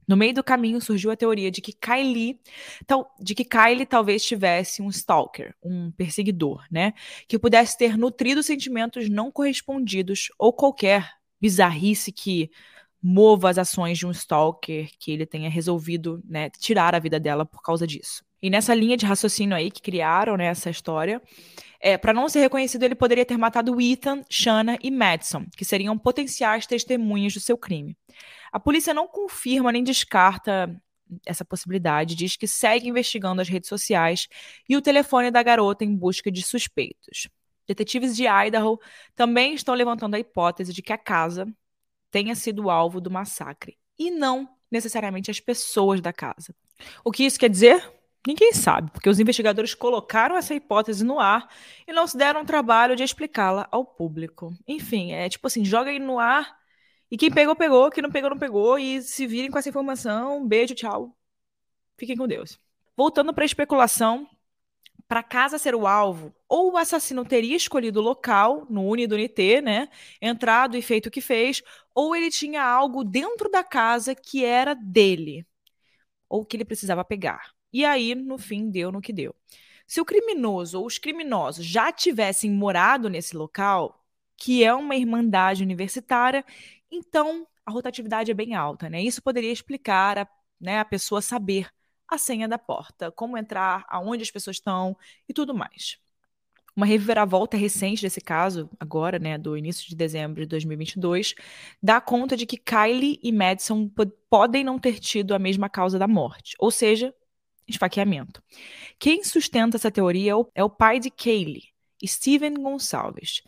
No 0.09 0.17
meio 0.17 0.35
do 0.35 0.43
caminho 0.43 0.81
surgiu 0.81 1.13
a 1.13 1.17
teoria 1.17 1.49
de 1.49 1.61
que 1.61 1.73
Kylie, 1.73 2.41
tal, 2.89 3.15
de 3.21 3.37
que 3.37 3.45
Kylie 3.45 3.87
talvez 3.87 4.25
tivesse 4.25 4.83
um 4.83 4.91
stalker, 4.91 5.55
um 5.63 5.93
perseguidor, 5.93 6.65
né, 6.69 6.93
que 7.29 7.39
pudesse 7.39 7.79
ter 7.79 7.97
nutrido 7.97 8.43
sentimentos 8.43 9.09
não 9.09 9.31
correspondidos 9.31 10.27
ou 10.41 10.53
qualquer 10.53 11.09
bizarrice 11.41 12.11
que 12.11 12.51
mova 13.09 13.49
as 13.49 13.57
ações 13.57 13.97
de 13.97 14.05
um 14.05 14.11
stalker, 14.11 14.91
que 14.99 15.13
ele 15.13 15.25
tenha 15.25 15.49
resolvido, 15.49 16.21
né, 16.29 16.51
tirar 16.51 16.93
a 16.93 16.99
vida 16.99 17.21
dela 17.21 17.47
por 17.47 17.63
causa 17.63 17.87
disso. 17.87 18.25
E 18.43 18.51
nessa 18.51 18.75
linha 18.75 18.97
de 18.97 19.07
raciocínio 19.07 19.57
aí 19.57 19.71
que 19.71 19.81
criaram, 19.81 20.37
né, 20.37 20.47
essa 20.47 20.71
história, 20.71 21.23
é, 21.79 21.97
para 21.97 22.13
não 22.13 22.29
ser 22.29 22.41
reconhecido, 22.41 22.83
ele 22.83 22.97
poderia 22.97 23.25
ter 23.25 23.37
matado 23.37 23.81
Ethan, 23.81 24.25
Shanna 24.29 24.77
e 24.83 24.91
Madison, 24.91 25.47
que 25.57 25.65
seriam 25.65 25.97
potenciais 25.97 26.67
testemunhas 26.67 27.33
do 27.33 27.39
seu 27.39 27.57
crime. 27.57 27.97
A 28.51 28.59
polícia 28.59 28.93
não 28.93 29.07
confirma 29.07 29.71
nem 29.71 29.85
descarta 29.85 30.69
essa 31.25 31.45
possibilidade, 31.45 32.17
diz 32.17 32.37
que 32.37 32.49
segue 32.49 32.89
investigando 32.89 33.41
as 33.41 33.49
redes 33.49 33.69
sociais 33.69 34.27
e 34.69 34.77
o 34.77 34.83
telefone 34.83 35.31
da 35.31 35.45
garota 35.45 35.85
em 35.85 35.95
busca 35.95 36.29
de 36.29 36.43
suspeitos. 36.43 37.29
Detetives 37.69 38.17
de 38.17 38.25
Idaho 38.27 38.81
também 39.15 39.55
estão 39.55 39.77
levantando 39.77 40.17
a 40.17 40.19
hipótese 40.19 40.73
de 40.73 40.83
que 40.83 40.93
a 40.93 40.99
casa 40.99 41.47
tenha 42.11 42.35
sido 42.35 42.71
alvo 42.71 43.01
do 43.01 43.11
massacre 43.11 43.77
e 43.99 44.11
não 44.11 44.49
necessariamente 44.71 45.31
as 45.31 45.41
pessoas 45.41 46.01
da 46.01 46.13
casa. 46.13 46.55
O 47.05 47.11
que 47.11 47.25
isso 47.25 47.39
quer 47.39 47.49
dizer? 47.49 47.93
Ninguém 48.27 48.53
sabe, 48.53 48.91
porque 48.91 49.09
os 49.09 49.21
investigadores 49.21 49.73
colocaram 49.75 50.37
essa 50.37 50.55
hipótese 50.55 51.05
no 51.05 51.21
ar 51.21 51.49
e 51.87 51.93
não 51.93 52.07
se 52.07 52.17
deram 52.17 52.43
o 52.43 52.47
trabalho 52.47 52.97
de 52.97 53.05
explicá-la 53.05 53.69
ao 53.71 53.85
público. 53.85 54.53
Enfim, 54.67 55.13
é 55.13 55.29
tipo 55.29 55.47
assim, 55.47 55.65
joga 55.65 55.91
aí 55.91 56.01
no 56.01 56.19
ar 56.19 56.57
e 57.09 57.17
quem 57.17 57.31
pegou, 57.31 57.55
pegou, 57.55 57.91
quem 57.91 58.03
não 58.03 58.11
pegou, 58.11 58.31
não 58.31 58.39
pegou 58.39 58.79
e 58.79 59.01
se 59.01 59.27
virem 59.27 59.51
com 59.51 59.59
essa 59.59 59.69
informação. 59.69 60.47
Beijo, 60.47 60.75
tchau. 60.75 61.17
Fiquem 61.97 62.17
com 62.17 62.27
Deus. 62.27 62.59
Voltando 62.97 63.33
para 63.33 63.45
a 63.45 63.47
especulação, 63.47 64.29
para 65.09 65.23
casa 65.23 65.59
ser 65.59 65.75
o 65.75 65.87
alvo, 65.87 66.35
ou 66.49 66.73
o 66.73 66.77
assassino 66.77 67.25
teria 67.25 67.57
escolhido 67.57 68.01
o 68.01 68.03
local, 68.03 68.67
no 68.69 68.85
Uni 68.87 69.07
do 69.07 69.17
né? 69.63 69.89
Entrado 70.21 70.77
e 70.77 70.83
feito 70.83 71.07
o 71.07 71.11
que 71.11 71.21
fez, 71.21 71.63
ou 71.95 72.15
ele 72.17 72.31
tinha 72.31 72.63
algo 72.63 73.05
dentro 73.05 73.51
da 73.51 73.63
casa 73.63 74.15
que 74.15 74.45
era 74.45 74.75
dele, 74.75 75.47
ou 76.29 76.45
que 76.45 76.57
ele 76.57 76.65
precisava 76.65 77.05
pegar. 77.05 77.53
E 77.73 77.85
aí, 77.85 78.15
no 78.15 78.39
fim, 78.39 78.71
deu 78.71 78.91
no 78.93 79.01
que 79.01 79.13
deu. 79.13 79.35
Se 79.87 80.01
o 80.01 80.05
criminoso 80.05 80.81
ou 80.81 80.87
os 80.87 80.99
criminosos 80.99 81.65
já 81.65 81.93
tivessem 81.93 82.51
morado 82.51 83.09
nesse 83.09 83.37
local, 83.37 84.05
que 84.37 84.65
é 84.65 84.75
uma 84.75 84.97
irmandade 84.97 85.63
universitária, 85.63 86.45
então 86.91 87.47
a 87.65 87.71
rotatividade 87.71 88.31
é 88.31 88.35
bem 88.35 88.55
alta, 88.55 88.89
né? 88.91 89.03
Isso 89.03 89.23
poderia 89.23 89.53
explicar 89.53 90.19
a, 90.19 90.29
né, 90.61 90.79
a 90.81 90.85
pessoa 90.85 91.23
saber 91.23 91.71
a 92.09 92.19
senha 92.19 92.49
da 92.49 92.59
porta, 92.59 93.11
como 93.11 93.37
entrar, 93.37 93.85
aonde 93.89 94.23
as 94.23 94.31
pessoas 94.31 94.57
estão 94.57 94.97
e 95.29 95.33
tudo 95.33 95.55
mais. 95.55 95.99
Uma 96.77 96.85
reviravolta 96.85 97.57
recente 97.57 98.03
desse 98.03 98.21
caso, 98.21 98.69
agora, 98.79 99.19
né, 99.19 99.39
do 99.39 99.57
início 99.57 99.89
de 99.89 99.97
dezembro 99.97 100.43
de 100.43 100.47
2022, 100.47 101.35
dá 101.83 102.01
conta 102.01 102.37
de 102.37 102.45
que 102.45 102.59
Kylie 102.59 103.19
e 103.23 103.33
Madison 103.33 103.91
podem 104.29 104.63
não 104.63 104.79
ter 104.79 104.99
tido 104.99 105.35
a 105.35 105.39
mesma 105.39 105.71
causa 105.71 105.99
da 105.99 106.07
morte, 106.07 106.55
ou 106.59 106.71
seja, 106.71 107.15
esfaqueamento. 107.67 108.43
Quem 108.99 109.25
sustenta 109.25 109.77
essa 109.77 109.91
teoria 109.91 110.33
é 110.33 110.35
o, 110.35 110.51
é 110.55 110.63
o 110.63 110.71
pai 110.71 111.01
de 111.01 111.11
Kaylee, 111.11 111.73
Steven 112.05 112.55
Gonçalves. 112.55 113.43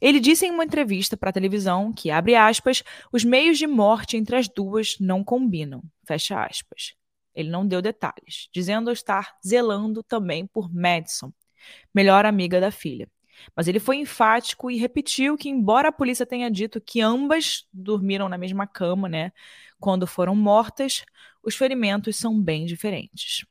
Ele 0.00 0.18
disse 0.18 0.46
em 0.46 0.50
uma 0.50 0.64
entrevista 0.64 1.18
para 1.18 1.30
a 1.30 1.34
televisão 1.34 1.92
que, 1.92 2.10
abre 2.10 2.34
aspas, 2.34 2.82
os 3.12 3.24
meios 3.24 3.58
de 3.58 3.66
morte 3.66 4.16
entre 4.16 4.36
as 4.36 4.48
duas 4.48 4.96
não 4.98 5.22
combinam, 5.22 5.82
fecha 6.06 6.42
aspas. 6.42 6.94
Ele 7.34 7.50
não 7.50 7.66
deu 7.66 7.80
detalhes, 7.80 8.48
dizendo 8.52 8.90
estar 8.90 9.36
zelando 9.46 10.02
também 10.02 10.46
por 10.46 10.72
Madison, 10.72 11.32
melhor 11.94 12.26
amiga 12.26 12.60
da 12.60 12.70
filha. 12.70 13.08
Mas 13.56 13.68
ele 13.68 13.80
foi 13.80 13.96
enfático 13.96 14.70
e 14.70 14.76
repetiu 14.76 15.36
que, 15.36 15.48
embora 15.48 15.88
a 15.88 15.92
polícia 15.92 16.26
tenha 16.26 16.50
dito 16.50 16.80
que 16.80 17.00
ambas 17.00 17.66
dormiram 17.72 18.28
na 18.28 18.36
mesma 18.36 18.66
cama, 18.66 19.08
né, 19.08 19.32
quando 19.78 20.06
foram 20.06 20.34
mortas, 20.36 21.04
os 21.42 21.54
ferimentos 21.56 22.16
são 22.16 22.40
bem 22.40 22.66
diferentes. 22.66 23.46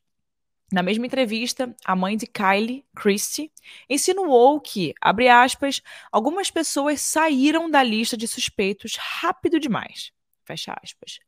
Na 0.72 0.84
mesma 0.84 1.08
entrevista, 1.08 1.76
a 1.84 1.96
mãe 1.96 2.16
de 2.16 2.28
Kylie, 2.28 2.86
Christie, 2.96 3.52
insinuou 3.90 4.62
que, 4.62 4.94
abre 5.02 5.28
aspas, 5.28 5.82
algumas 6.12 6.52
pessoas 6.52 7.02
saíram 7.02 7.70
da 7.70 7.82
lista 7.82 8.16
de 8.16 8.28
suspeitos 8.28 8.96
rápido 8.96 9.60
demais. 9.60 10.12
Fecha 10.46 10.76
aspas. 10.84 11.20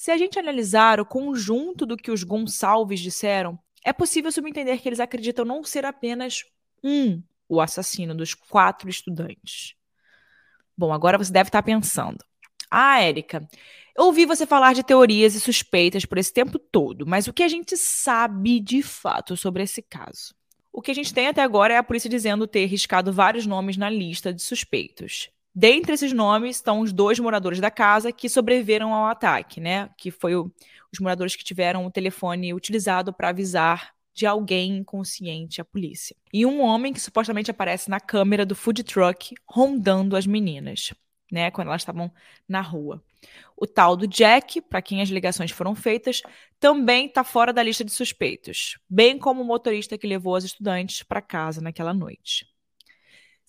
Se 0.00 0.10
a 0.10 0.16
gente 0.16 0.38
analisar 0.38 0.98
o 0.98 1.04
conjunto 1.04 1.84
do 1.84 1.94
que 1.94 2.10
os 2.10 2.22
Gonçalves 2.22 3.00
disseram, 3.00 3.58
é 3.84 3.92
possível 3.92 4.32
subentender 4.32 4.80
que 4.80 4.88
eles 4.88 4.98
acreditam 4.98 5.44
não 5.44 5.62
ser 5.62 5.84
apenas 5.84 6.46
um 6.82 7.22
o 7.46 7.60
assassino 7.60 8.14
dos 8.14 8.32
quatro 8.32 8.88
estudantes. 8.88 9.74
Bom, 10.74 10.90
agora 10.90 11.18
você 11.18 11.30
deve 11.30 11.50
estar 11.50 11.62
pensando: 11.62 12.24
ah, 12.70 12.98
Érica, 12.98 13.46
eu 13.94 14.06
ouvi 14.06 14.24
você 14.24 14.46
falar 14.46 14.72
de 14.72 14.82
teorias 14.82 15.34
e 15.34 15.40
suspeitas 15.40 16.06
por 16.06 16.16
esse 16.16 16.32
tempo 16.32 16.58
todo, 16.58 17.06
mas 17.06 17.26
o 17.26 17.32
que 17.34 17.42
a 17.42 17.48
gente 17.48 17.76
sabe 17.76 18.58
de 18.58 18.82
fato 18.82 19.36
sobre 19.36 19.64
esse 19.64 19.82
caso? 19.82 20.34
O 20.72 20.80
que 20.80 20.92
a 20.92 20.94
gente 20.94 21.12
tem 21.12 21.26
até 21.26 21.42
agora 21.42 21.74
é 21.74 21.76
a 21.76 21.82
polícia 21.82 22.08
dizendo 22.08 22.46
ter 22.46 22.64
riscado 22.64 23.12
vários 23.12 23.44
nomes 23.44 23.76
na 23.76 23.90
lista 23.90 24.32
de 24.32 24.40
suspeitos. 24.40 25.28
Dentre 25.54 25.94
esses 25.94 26.12
nomes 26.12 26.56
estão 26.56 26.80
os 26.80 26.92
dois 26.92 27.18
moradores 27.18 27.60
da 27.60 27.70
casa 27.70 28.12
que 28.12 28.28
sobreviveram 28.28 28.94
ao 28.94 29.06
ataque, 29.06 29.60
né? 29.60 29.90
Que 29.96 30.10
foi 30.10 30.34
o, 30.34 30.52
os 30.92 31.00
moradores 31.00 31.34
que 31.34 31.44
tiveram 31.44 31.84
o 31.84 31.90
telefone 31.90 32.54
utilizado 32.54 33.12
para 33.12 33.30
avisar 33.30 33.92
de 34.14 34.26
alguém 34.26 34.76
inconsciente 34.76 35.60
à 35.60 35.64
polícia. 35.64 36.16
E 36.32 36.44
um 36.44 36.60
homem 36.60 36.92
que 36.92 37.00
supostamente 37.00 37.50
aparece 37.50 37.88
na 37.88 38.00
câmera 38.00 38.44
do 38.44 38.54
food 38.54 38.82
truck 38.82 39.34
rondando 39.46 40.16
as 40.16 40.26
meninas 40.26 40.92
né, 41.30 41.50
quando 41.50 41.68
elas 41.68 41.82
estavam 41.82 42.12
na 42.48 42.60
rua. 42.60 43.02
O 43.56 43.66
tal 43.66 43.96
do 43.96 44.06
Jack, 44.06 44.60
para 44.62 44.82
quem 44.82 45.02
as 45.02 45.08
ligações 45.08 45.50
foram 45.50 45.74
feitas, 45.74 46.22
também 46.58 47.06
está 47.06 47.22
fora 47.22 47.52
da 47.52 47.62
lista 47.62 47.84
de 47.84 47.92
suspeitos, 47.92 48.78
bem 48.88 49.18
como 49.18 49.42
o 49.42 49.44
motorista 49.44 49.98
que 49.98 50.06
levou 50.06 50.34
as 50.34 50.44
estudantes 50.44 51.02
para 51.02 51.20
casa 51.20 51.60
naquela 51.60 51.94
noite. 51.94 52.49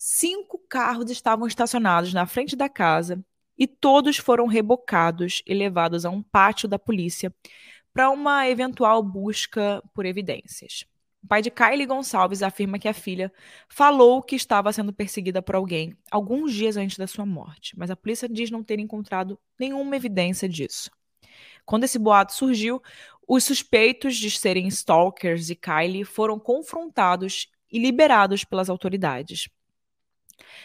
Cinco 0.04 0.58
carros 0.68 1.12
estavam 1.12 1.46
estacionados 1.46 2.12
na 2.12 2.26
frente 2.26 2.56
da 2.56 2.68
casa 2.68 3.24
e 3.56 3.68
todos 3.68 4.16
foram 4.16 4.48
rebocados 4.48 5.44
e 5.46 5.54
levados 5.54 6.04
a 6.04 6.10
um 6.10 6.20
pátio 6.20 6.68
da 6.68 6.76
polícia 6.76 7.32
para 7.94 8.10
uma 8.10 8.48
eventual 8.48 9.00
busca 9.00 9.80
por 9.94 10.04
evidências. 10.04 10.84
O 11.22 11.28
pai 11.28 11.40
de 11.40 11.52
Kylie 11.52 11.86
Gonçalves 11.86 12.42
afirma 12.42 12.80
que 12.80 12.88
a 12.88 12.92
filha 12.92 13.32
falou 13.68 14.20
que 14.20 14.34
estava 14.34 14.72
sendo 14.72 14.92
perseguida 14.92 15.40
por 15.40 15.54
alguém 15.54 15.96
alguns 16.10 16.52
dias 16.52 16.76
antes 16.76 16.98
da 16.98 17.06
sua 17.06 17.24
morte, 17.24 17.78
mas 17.78 17.88
a 17.88 17.94
polícia 17.94 18.28
diz 18.28 18.50
não 18.50 18.64
ter 18.64 18.80
encontrado 18.80 19.38
nenhuma 19.56 19.94
evidência 19.94 20.48
disso. 20.48 20.90
Quando 21.64 21.84
esse 21.84 22.00
boato 22.00 22.34
surgiu, 22.34 22.82
os 23.28 23.44
suspeitos 23.44 24.16
de 24.16 24.32
serem 24.32 24.66
stalkers 24.66 25.46
de 25.46 25.54
Kylie 25.54 26.04
foram 26.04 26.40
confrontados 26.40 27.46
e 27.70 27.78
liberados 27.78 28.42
pelas 28.42 28.68
autoridades. 28.68 29.48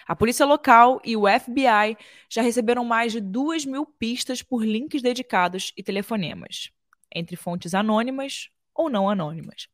A 0.08 0.16
polícia 0.16 0.46
local 0.46 1.02
e 1.04 1.16
o 1.16 1.24
FBI 1.28 1.98
já 2.30 2.42
receberam 2.42 2.84
mais 2.86 3.12
de 3.12 3.22
duas 3.22 3.66
mil 3.66 3.86
pistas 3.86 4.42
por 4.42 4.66
links 4.66 5.02
dedicados 5.02 5.74
e 5.78 5.84
telefonemas, 5.84 6.72
entre 7.14 7.36
fontes 7.36 7.74
anônimas 7.74 8.50
ou 8.74 8.90
não 8.90 9.10
anônimas. 9.10 9.68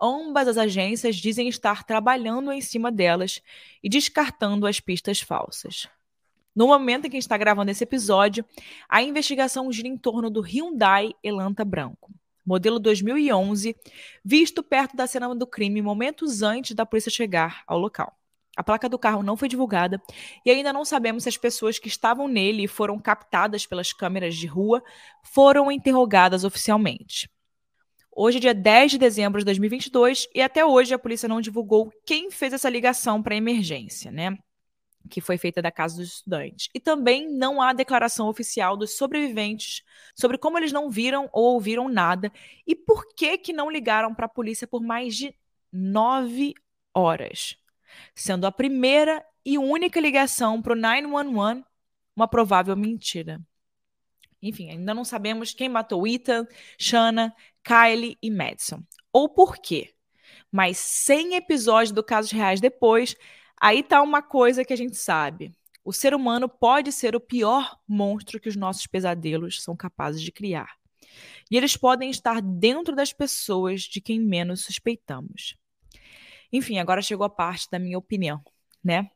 Ambas 0.00 0.48
as 0.48 0.58
agências 0.58 1.16
dizem 1.16 1.48
estar 1.48 1.84
trabalhando 1.84 2.52
em 2.52 2.60
cima 2.60 2.90
delas 2.90 3.40
e 3.82 3.88
descartando 3.88 4.66
as 4.66 4.80
pistas 4.80 5.20
falsas. 5.20 5.88
No 6.54 6.68
momento 6.68 7.06
em 7.06 7.10
que 7.10 7.16
está 7.16 7.36
gravando 7.36 7.70
esse 7.70 7.82
episódio, 7.82 8.44
a 8.88 9.02
investigação 9.02 9.72
gira 9.72 9.88
em 9.88 9.96
torno 9.96 10.30
do 10.30 10.40
Hyundai 10.40 11.12
Elanta 11.22 11.64
Branco, 11.64 12.12
modelo 12.46 12.78
2011, 12.78 13.74
visto 14.24 14.62
perto 14.62 14.96
da 14.96 15.06
cena 15.06 15.34
do 15.34 15.46
crime 15.46 15.82
momentos 15.82 16.42
antes 16.42 16.74
da 16.74 16.86
polícia 16.86 17.10
chegar 17.10 17.64
ao 17.66 17.78
local. 17.78 18.16
A 18.56 18.62
placa 18.62 18.88
do 18.88 18.98
carro 18.98 19.22
não 19.22 19.36
foi 19.36 19.48
divulgada 19.48 20.00
e 20.44 20.50
ainda 20.50 20.72
não 20.72 20.84
sabemos 20.84 21.24
se 21.24 21.28
as 21.28 21.36
pessoas 21.36 21.78
que 21.78 21.88
estavam 21.88 22.28
nele 22.28 22.64
e 22.64 22.68
foram 22.68 22.98
captadas 22.98 23.66
pelas 23.66 23.92
câmeras 23.92 24.36
de 24.36 24.46
rua 24.46 24.82
foram 25.22 25.70
interrogadas 25.72 26.44
oficialmente. 26.44 27.28
Hoje 28.16 28.38
é 28.38 28.40
dia 28.40 28.54
10 28.54 28.92
de 28.92 28.98
dezembro 28.98 29.40
de 29.40 29.44
2022 29.44 30.28
e 30.32 30.40
até 30.40 30.64
hoje 30.64 30.94
a 30.94 30.98
polícia 30.98 31.28
não 31.28 31.40
divulgou 31.40 31.92
quem 32.06 32.30
fez 32.30 32.52
essa 32.52 32.70
ligação 32.70 33.20
para 33.20 33.34
emergência, 33.34 34.12
né? 34.12 34.38
Que 35.10 35.20
foi 35.20 35.36
feita 35.36 35.60
da 35.60 35.72
casa 35.72 35.96
dos 35.96 36.12
estudantes. 36.12 36.68
E 36.72 36.78
também 36.78 37.28
não 37.28 37.60
há 37.60 37.72
declaração 37.72 38.28
oficial 38.28 38.76
dos 38.76 38.96
sobreviventes 38.96 39.82
sobre 40.14 40.38
como 40.38 40.56
eles 40.56 40.70
não 40.70 40.88
viram 40.88 41.28
ou 41.32 41.54
ouviram 41.54 41.88
nada 41.88 42.32
e 42.64 42.76
por 42.76 43.04
que, 43.16 43.36
que 43.36 43.52
não 43.52 43.68
ligaram 43.68 44.14
para 44.14 44.26
a 44.26 44.28
polícia 44.28 44.66
por 44.66 44.80
mais 44.80 45.16
de 45.16 45.34
nove 45.72 46.54
horas, 46.94 47.56
sendo 48.14 48.46
a 48.46 48.52
primeira 48.52 49.24
e 49.44 49.58
única 49.58 50.00
ligação 50.00 50.60
para 50.62 50.72
o 50.72 50.76
911 50.76 51.64
uma 52.16 52.28
provável 52.28 52.76
mentira. 52.76 53.40
Enfim, 54.40 54.70
ainda 54.70 54.94
não 54.94 55.04
sabemos 55.04 55.52
quem 55.52 55.68
matou 55.68 56.06
Ethan, 56.06 56.46
Shanna, 56.78 57.34
Kylie 57.62 58.18
e 58.22 58.30
Madison. 58.30 58.82
Ou 59.12 59.28
por 59.28 59.56
quê. 59.56 59.94
Mas 60.52 60.78
100 60.78 61.36
episódios 61.36 61.92
do 61.92 62.04
Casos 62.04 62.30
Reais 62.30 62.60
depois, 62.60 63.16
aí 63.60 63.82
tá 63.82 64.02
uma 64.02 64.22
coisa 64.22 64.64
que 64.64 64.72
a 64.72 64.76
gente 64.76 64.96
sabe. 64.96 65.52
O 65.84 65.92
ser 65.92 66.14
humano 66.14 66.48
pode 66.48 66.92
ser 66.92 67.16
o 67.16 67.20
pior 67.20 67.78
monstro 67.88 68.40
que 68.40 68.48
os 68.48 68.56
nossos 68.56 68.86
pesadelos 68.86 69.62
são 69.62 69.76
capazes 69.76 70.22
de 70.22 70.30
criar. 70.30 70.76
E 71.50 71.56
eles 71.56 71.76
podem 71.76 72.10
estar 72.10 72.40
dentro 72.40 72.94
das 72.94 73.12
pessoas 73.12 73.82
de 73.82 74.00
quem 74.00 74.20
menos 74.20 74.62
suspeitamos. 74.62 75.56
Enfim, 76.54 76.78
agora 76.78 77.02
chegou 77.02 77.26
a 77.26 77.28
parte 77.28 77.68
da 77.68 77.80
minha 77.80 77.98
opinião, 77.98 78.40
né? 78.82 79.10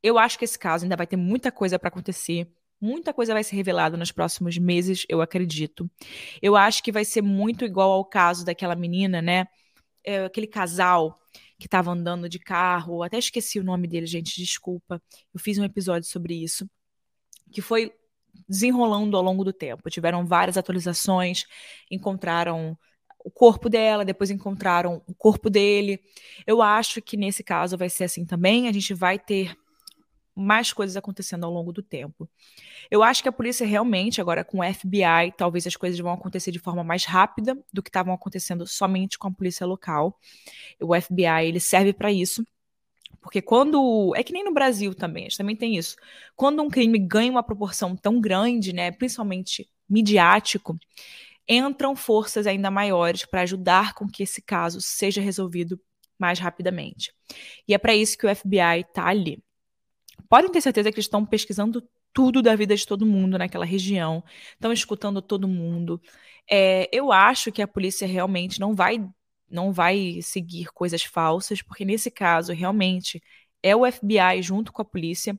Eu 0.00 0.16
acho 0.16 0.38
que 0.38 0.44
esse 0.44 0.56
caso 0.56 0.84
ainda 0.84 0.94
vai 0.94 1.04
ter 1.04 1.16
muita 1.16 1.50
coisa 1.50 1.80
para 1.80 1.88
acontecer. 1.88 2.48
Muita 2.80 3.12
coisa 3.12 3.32
vai 3.32 3.42
ser 3.42 3.56
revelada 3.56 3.96
nos 3.96 4.12
próximos 4.12 4.56
meses, 4.56 5.04
eu 5.08 5.20
acredito. 5.20 5.90
Eu 6.40 6.54
acho 6.54 6.80
que 6.80 6.92
vai 6.92 7.04
ser 7.04 7.22
muito 7.22 7.64
igual 7.64 7.90
ao 7.90 8.04
caso 8.04 8.44
daquela 8.44 8.76
menina, 8.76 9.20
né? 9.20 9.48
É, 10.04 10.26
aquele 10.26 10.46
casal 10.46 11.18
que 11.58 11.66
estava 11.66 11.90
andando 11.90 12.28
de 12.28 12.38
carro, 12.38 13.02
até 13.02 13.18
esqueci 13.18 13.58
o 13.58 13.64
nome 13.64 13.88
dele, 13.88 14.06
gente, 14.06 14.40
desculpa. 14.40 15.02
Eu 15.32 15.40
fiz 15.40 15.58
um 15.58 15.64
episódio 15.64 16.08
sobre 16.08 16.34
isso, 16.34 16.70
que 17.50 17.60
foi 17.60 17.92
desenrolando 18.48 19.16
ao 19.16 19.24
longo 19.24 19.42
do 19.42 19.52
tempo. 19.52 19.90
Tiveram 19.90 20.24
várias 20.24 20.56
atualizações, 20.56 21.46
encontraram 21.90 22.78
o 23.24 23.30
corpo 23.30 23.70
dela, 23.70 24.04
depois 24.04 24.30
encontraram 24.30 25.02
o 25.06 25.14
corpo 25.14 25.48
dele. 25.48 25.98
Eu 26.46 26.60
acho 26.60 27.00
que 27.00 27.16
nesse 27.16 27.42
caso 27.42 27.76
vai 27.76 27.88
ser 27.88 28.04
assim 28.04 28.24
também. 28.26 28.68
A 28.68 28.72
gente 28.72 28.92
vai 28.92 29.18
ter 29.18 29.56
mais 30.36 30.72
coisas 30.72 30.96
acontecendo 30.96 31.44
ao 31.44 31.52
longo 31.52 31.72
do 31.72 31.82
tempo. 31.82 32.28
Eu 32.90 33.02
acho 33.02 33.22
que 33.22 33.28
a 33.28 33.32
polícia 33.32 33.66
realmente, 33.66 34.20
agora 34.20 34.44
com 34.44 34.60
o 34.60 34.74
FBI, 34.74 35.32
talvez 35.36 35.66
as 35.66 35.74
coisas 35.74 35.98
vão 35.98 36.12
acontecer 36.12 36.50
de 36.50 36.58
forma 36.58 36.84
mais 36.84 37.04
rápida 37.04 37.58
do 37.72 37.82
que 37.82 37.88
estavam 37.88 38.12
acontecendo 38.12 38.66
somente 38.66 39.18
com 39.18 39.28
a 39.28 39.32
polícia 39.32 39.66
local. 39.66 40.18
O 40.80 41.00
FBI, 41.00 41.46
ele 41.46 41.60
serve 41.60 41.92
para 41.92 42.12
isso. 42.12 42.44
Porque 43.22 43.40
quando. 43.40 44.12
É 44.14 44.22
que 44.22 44.34
nem 44.34 44.44
no 44.44 44.52
Brasil 44.52 44.94
também, 44.94 45.22
a 45.22 45.28
gente 45.28 45.38
também 45.38 45.56
tem 45.56 45.76
isso. 45.78 45.96
Quando 46.36 46.62
um 46.62 46.68
crime 46.68 46.98
ganha 46.98 47.30
uma 47.30 47.42
proporção 47.42 47.96
tão 47.96 48.20
grande, 48.20 48.70
né, 48.74 48.90
principalmente 48.90 49.66
midiático, 49.88 50.78
entram 51.48 51.94
forças 51.94 52.46
ainda 52.46 52.70
maiores 52.70 53.24
para 53.24 53.42
ajudar 53.42 53.94
com 53.94 54.08
que 54.08 54.22
esse 54.22 54.42
caso 54.42 54.80
seja 54.80 55.20
resolvido 55.20 55.80
mais 56.18 56.38
rapidamente. 56.38 57.12
E 57.66 57.74
é 57.74 57.78
para 57.78 57.94
isso 57.94 58.16
que 58.16 58.26
o 58.26 58.34
FBI 58.34 58.80
está 58.80 59.06
ali 59.06 59.42
podem 60.28 60.50
ter 60.50 60.60
certeza 60.60 60.90
que 60.90 60.96
eles 60.96 61.06
estão 61.06 61.24
pesquisando 61.24 61.82
tudo 62.12 62.42
da 62.42 62.54
vida 62.54 62.76
de 62.76 62.86
todo 62.86 63.06
mundo 63.06 63.38
naquela 63.38 63.64
região, 63.64 64.22
estão 64.52 64.72
escutando 64.72 65.20
todo 65.20 65.48
mundo. 65.48 66.00
É, 66.50 66.88
eu 66.92 67.10
acho 67.12 67.50
que 67.50 67.62
a 67.62 67.68
polícia 67.68 68.06
realmente 68.06 68.60
não 68.60 68.74
vai 68.74 68.98
não 69.50 69.72
vai 69.72 70.20
seguir 70.22 70.72
coisas 70.72 71.04
falsas, 71.04 71.62
porque 71.62 71.84
nesse 71.84 72.10
caso 72.10 72.52
realmente 72.52 73.22
é 73.62 73.76
o 73.76 73.90
FBI 73.90 74.42
junto 74.42 74.72
com 74.72 74.82
a 74.82 74.84
polícia. 74.84 75.38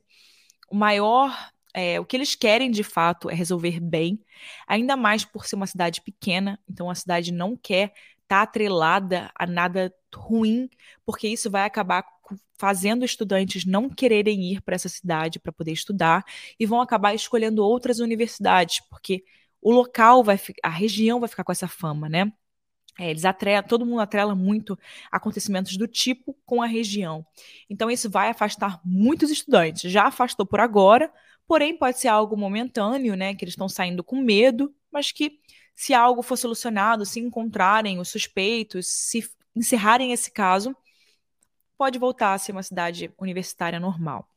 O 0.70 0.76
maior 0.76 1.50
é, 1.76 2.00
o 2.00 2.06
que 2.06 2.16
eles 2.16 2.34
querem 2.34 2.70
de 2.70 2.82
fato 2.82 3.28
é 3.28 3.34
resolver 3.34 3.78
bem, 3.80 4.18
ainda 4.66 4.96
mais 4.96 5.26
por 5.26 5.44
ser 5.44 5.56
uma 5.56 5.66
cidade 5.66 6.00
pequena, 6.00 6.58
então 6.66 6.88
a 6.88 6.94
cidade 6.94 7.30
não 7.30 7.54
quer 7.54 7.92
estar 8.22 8.38
tá 8.38 8.42
atrelada 8.42 9.30
a 9.34 9.46
nada 9.46 9.94
ruim, 10.14 10.70
porque 11.04 11.28
isso 11.28 11.50
vai 11.50 11.66
acabar 11.66 12.02
fazendo 12.58 13.04
estudantes 13.04 13.66
não 13.66 13.90
quererem 13.90 14.52
ir 14.52 14.62
para 14.62 14.74
essa 14.74 14.88
cidade 14.88 15.38
para 15.38 15.52
poder 15.52 15.72
estudar 15.72 16.24
e 16.58 16.64
vão 16.64 16.80
acabar 16.80 17.14
escolhendo 17.14 17.62
outras 17.62 17.98
universidades, 18.00 18.80
porque 18.88 19.22
o 19.60 19.70
local 19.70 20.24
vai 20.24 20.40
a 20.62 20.70
região 20.70 21.20
vai 21.20 21.28
ficar 21.28 21.44
com 21.44 21.52
essa 21.52 21.68
fama, 21.68 22.08
né? 22.08 22.32
É, 22.98 23.10
eles 23.10 23.26
atrelam, 23.26 23.62
todo 23.62 23.84
mundo 23.84 24.00
atrela 24.00 24.34
muito 24.34 24.78
acontecimentos 25.12 25.76
do 25.76 25.86
tipo 25.86 26.34
com 26.46 26.62
a 26.62 26.66
região. 26.66 27.26
Então, 27.68 27.90
isso 27.90 28.08
vai 28.08 28.30
afastar 28.30 28.80
muitos 28.82 29.30
estudantes. 29.30 29.90
Já 29.92 30.04
afastou 30.04 30.46
por 30.46 30.60
agora, 30.60 31.12
porém, 31.46 31.76
pode 31.76 31.98
ser 31.98 32.08
algo 32.08 32.36
momentâneo, 32.36 33.14
né? 33.16 33.34
Que 33.34 33.44
eles 33.44 33.52
estão 33.52 33.68
saindo 33.68 34.02
com 34.04 34.16
medo, 34.16 34.74
mas 34.90 35.12
que, 35.12 35.40
se 35.74 35.94
algo 35.94 36.22
for 36.22 36.36
solucionado, 36.36 37.04
se 37.04 37.20
encontrarem 37.20 37.98
os 37.98 38.08
suspeitos, 38.08 38.86
se 38.86 39.28
encerrarem 39.54 40.12
esse 40.12 40.30
caso, 40.30 40.76
pode 41.76 41.98
voltar 41.98 42.34
a 42.34 42.38
ser 42.38 42.52
uma 42.52 42.62
cidade 42.62 43.12
universitária 43.18 43.78
normal. 43.80 44.28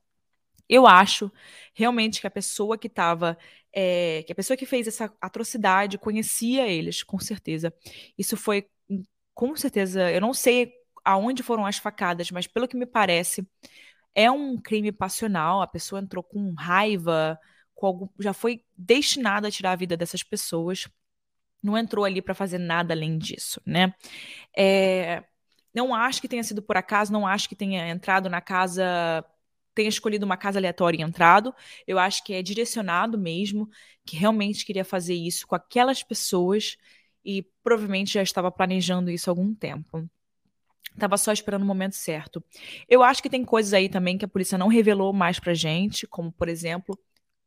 Eu 0.67 0.85
acho 0.85 1.31
realmente 1.73 2.21
que 2.21 2.27
a 2.27 2.31
pessoa 2.31 2.77
que 2.77 2.87
estava, 2.87 3.37
é, 3.73 4.23
que 4.23 4.31
a 4.31 4.35
pessoa 4.35 4.55
que 4.55 4.65
fez 4.65 4.87
essa 4.87 5.11
atrocidade 5.19 5.97
conhecia 5.97 6.67
eles, 6.67 7.01
com 7.01 7.19
certeza. 7.19 7.73
Isso 8.17 8.37
foi, 8.37 8.67
com 9.33 9.55
certeza, 9.55 10.11
eu 10.11 10.21
não 10.21 10.33
sei 10.33 10.71
aonde 11.03 11.41
foram 11.41 11.65
as 11.65 11.77
facadas, 11.77 12.29
mas 12.29 12.45
pelo 12.45 12.67
que 12.67 12.77
me 12.77 12.85
parece, 12.85 13.47
é 14.15 14.29
um 14.31 14.57
crime 14.57 14.91
passional. 14.91 15.61
A 15.61 15.67
pessoa 15.67 16.01
entrou 16.01 16.23
com 16.23 16.53
raiva, 16.53 17.39
com 17.75 17.87
algum, 17.87 18.09
já 18.19 18.33
foi 18.33 18.63
destinada 18.77 19.47
a 19.47 19.51
tirar 19.51 19.71
a 19.71 19.75
vida 19.75 19.97
dessas 19.97 20.23
pessoas. 20.23 20.87
Não 21.61 21.77
entrou 21.77 22.05
ali 22.05 22.21
para 22.21 22.33
fazer 22.33 22.57
nada 22.57 22.93
além 22.93 23.17
disso, 23.17 23.61
né? 23.65 23.93
É, 24.57 25.23
não 25.73 25.93
acho 25.93 26.21
que 26.21 26.27
tenha 26.27 26.43
sido 26.43 26.61
por 26.61 26.77
acaso, 26.77 27.11
não 27.13 27.27
acho 27.27 27.49
que 27.49 27.55
tenha 27.55 27.89
entrado 27.89 28.29
na 28.29 28.41
casa, 28.41 29.25
tenha 29.75 29.89
escolhido 29.89 30.25
uma 30.25 30.37
casa 30.37 30.59
aleatória 30.59 30.97
e 30.99 31.03
entrado. 31.03 31.53
Eu 31.87 31.99
acho 31.99 32.23
que 32.23 32.33
é 32.33 32.41
direcionado 32.41 33.17
mesmo, 33.17 33.69
que 34.05 34.15
realmente 34.15 34.65
queria 34.65 34.85
fazer 34.85 35.15
isso 35.15 35.47
com 35.47 35.55
aquelas 35.55 36.03
pessoas 36.03 36.77
e 37.23 37.43
provavelmente 37.63 38.13
já 38.13 38.23
estava 38.23 38.51
planejando 38.51 39.11
isso 39.11 39.29
há 39.29 39.31
algum 39.31 39.53
tempo. 39.53 40.09
Tava 40.99 41.17
só 41.17 41.31
esperando 41.31 41.63
o 41.63 41.65
momento 41.65 41.95
certo. 41.95 42.43
Eu 42.87 43.03
acho 43.03 43.21
que 43.23 43.29
tem 43.29 43.43
coisas 43.43 43.73
aí 43.73 43.89
também 43.89 44.17
que 44.17 44.25
a 44.25 44.27
polícia 44.27 44.57
não 44.57 44.67
revelou 44.67 45.13
mais 45.13 45.39
pra 45.39 45.53
gente, 45.53 46.05
como 46.07 46.31
por 46.31 46.47
exemplo, 46.49 46.97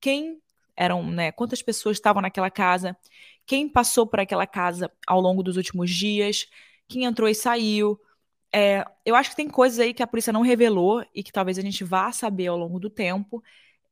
quem 0.01 0.41
eram, 0.77 1.09
né, 1.11 1.31
quantas 1.33 1.63
pessoas 1.63 1.97
estavam 1.97 2.23
naquela 2.23 2.51
casa, 2.51 2.97
quem 3.47 3.69
passou 3.69 4.07
por 4.07 4.21
aquela 4.21 4.47
casa 4.47 4.91
ao 5.07 5.21
longo 5.21 5.43
dos 5.43 5.57
últimos 5.57 5.91
dias, 5.91 6.47
quem 6.89 7.05
entrou 7.05 7.29
e 7.29 7.35
saiu, 7.35 8.01
é, 8.53 8.85
eu 9.05 9.15
acho 9.15 9.31
que 9.31 9.37
tem 9.37 9.49
coisas 9.49 9.79
aí 9.81 9.95
que 9.95 10.03
a 10.03 10.07
polícia 10.07 10.33
não 10.33 10.43
revelou 10.43 11.05
e 11.15 11.23
que 11.23 11.33
talvez 11.33 11.59
a 11.59 11.63
gente 11.63 11.83
vá 11.85 12.13
saber 12.13 12.49
ao 12.49 12.57
longo 12.57 12.79
do 12.79 12.91
tempo. 12.91 13.43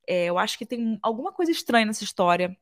É, 0.07 0.27
eu 0.27 0.39
acho 0.39 0.59
que 0.59 0.67
tem 0.67 0.99
alguma 1.03 1.33
coisa 1.33 1.51
estranha 1.51 1.87
nessa 1.87 2.05
história. 2.05 2.57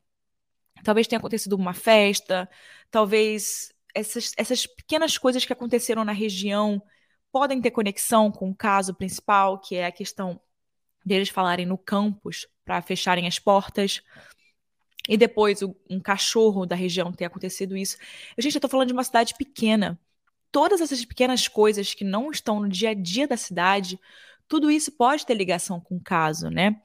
Talvez 0.84 1.08
tenha 1.08 1.18
acontecido 1.18 1.54
uma 1.54 1.74
festa, 1.74 2.48
talvez 2.90 3.72
essas, 3.94 4.32
essas 4.36 4.66
pequenas 4.66 5.18
coisas 5.18 5.44
que 5.44 5.52
aconteceram 5.52 6.04
na 6.04 6.12
região 6.12 6.82
podem 7.30 7.60
ter 7.60 7.70
conexão 7.70 8.30
com 8.30 8.50
o 8.50 8.54
caso 8.54 8.94
principal, 8.94 9.60
que 9.60 9.76
é 9.76 9.86
a 9.86 9.92
questão 9.92 10.40
deles 11.04 11.28
falarem 11.28 11.66
no 11.66 11.78
campus 11.78 12.46
para 12.64 12.82
fecharem 12.82 13.26
as 13.26 13.38
portas. 13.38 14.02
E 15.08 15.16
depois 15.16 15.60
um 15.88 16.00
cachorro 16.00 16.66
da 16.66 16.76
região 16.76 17.12
ter 17.12 17.24
acontecido 17.24 17.76
isso. 17.76 17.96
Gente, 18.36 18.58
eu 18.62 18.68
falando 18.68 18.88
de 18.88 18.92
uma 18.92 19.04
cidade 19.04 19.34
pequena. 19.34 19.98
Todas 20.52 20.80
essas 20.80 21.04
pequenas 21.04 21.48
coisas 21.48 21.94
que 21.94 22.04
não 22.04 22.30
estão 22.30 22.60
no 22.60 22.68
dia 22.68 22.90
a 22.90 22.94
dia 22.94 23.26
da 23.26 23.36
cidade, 23.36 23.98
tudo 24.46 24.70
isso 24.70 24.92
pode 24.92 25.24
ter 25.24 25.34
ligação 25.34 25.80
com 25.80 25.96
o 25.96 26.02
caso, 26.02 26.50
né? 26.50 26.80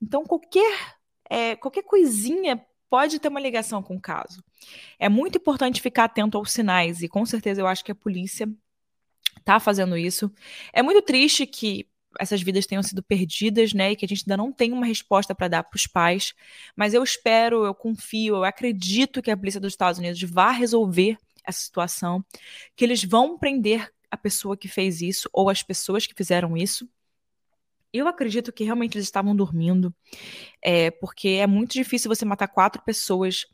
Então, 0.00 0.24
qualquer, 0.24 0.96
é, 1.28 1.56
qualquer 1.56 1.82
coisinha 1.82 2.64
pode 2.88 3.18
ter 3.18 3.28
uma 3.28 3.40
ligação 3.40 3.82
com 3.82 3.96
o 3.96 4.00
caso. 4.00 4.42
É 4.98 5.08
muito 5.08 5.38
importante 5.38 5.80
ficar 5.80 6.04
atento 6.04 6.38
aos 6.38 6.52
sinais, 6.52 7.02
e 7.02 7.08
com 7.08 7.24
certeza 7.26 7.60
eu 7.60 7.66
acho 7.66 7.84
que 7.84 7.92
a 7.92 7.94
polícia 7.94 8.48
está 9.38 9.58
fazendo 9.60 9.96
isso. 9.96 10.32
É 10.72 10.82
muito 10.82 11.02
triste 11.02 11.46
que 11.46 11.88
essas 12.18 12.40
vidas 12.42 12.66
tenham 12.66 12.82
sido 12.82 13.02
perdidas, 13.02 13.72
né, 13.72 13.92
e 13.92 13.96
que 13.96 14.04
a 14.04 14.08
gente 14.08 14.22
ainda 14.24 14.36
não 14.36 14.52
tem 14.52 14.72
uma 14.72 14.86
resposta 14.86 15.34
para 15.34 15.48
dar 15.48 15.64
para 15.64 15.76
os 15.76 15.86
pais, 15.86 16.32
mas 16.76 16.94
eu 16.94 17.02
espero, 17.02 17.64
eu 17.64 17.74
confio, 17.74 18.36
eu 18.36 18.44
acredito 18.44 19.20
que 19.20 19.30
a 19.30 19.36
polícia 19.36 19.60
dos 19.60 19.72
Estados 19.72 19.98
Unidos 19.98 20.22
vá 20.22 20.50
resolver 20.50 21.18
essa 21.44 21.60
situação, 21.60 22.24
que 22.76 22.84
eles 22.84 23.04
vão 23.04 23.38
prender 23.38 23.92
a 24.10 24.16
pessoa 24.16 24.56
que 24.56 24.68
fez 24.68 25.02
isso 25.02 25.28
ou 25.32 25.50
as 25.50 25.62
pessoas 25.62 26.06
que 26.06 26.14
fizeram 26.14 26.56
isso. 26.56 26.88
Eu 27.94 28.08
acredito 28.08 28.52
que 28.52 28.64
realmente 28.64 28.96
eles 28.96 29.06
estavam 29.06 29.36
dormindo, 29.36 29.94
é, 30.60 30.90
porque 30.90 31.28
é 31.28 31.46
muito 31.46 31.74
difícil 31.74 32.08
você 32.08 32.24
matar 32.24 32.48
quatro 32.48 32.82
pessoas 32.82 33.46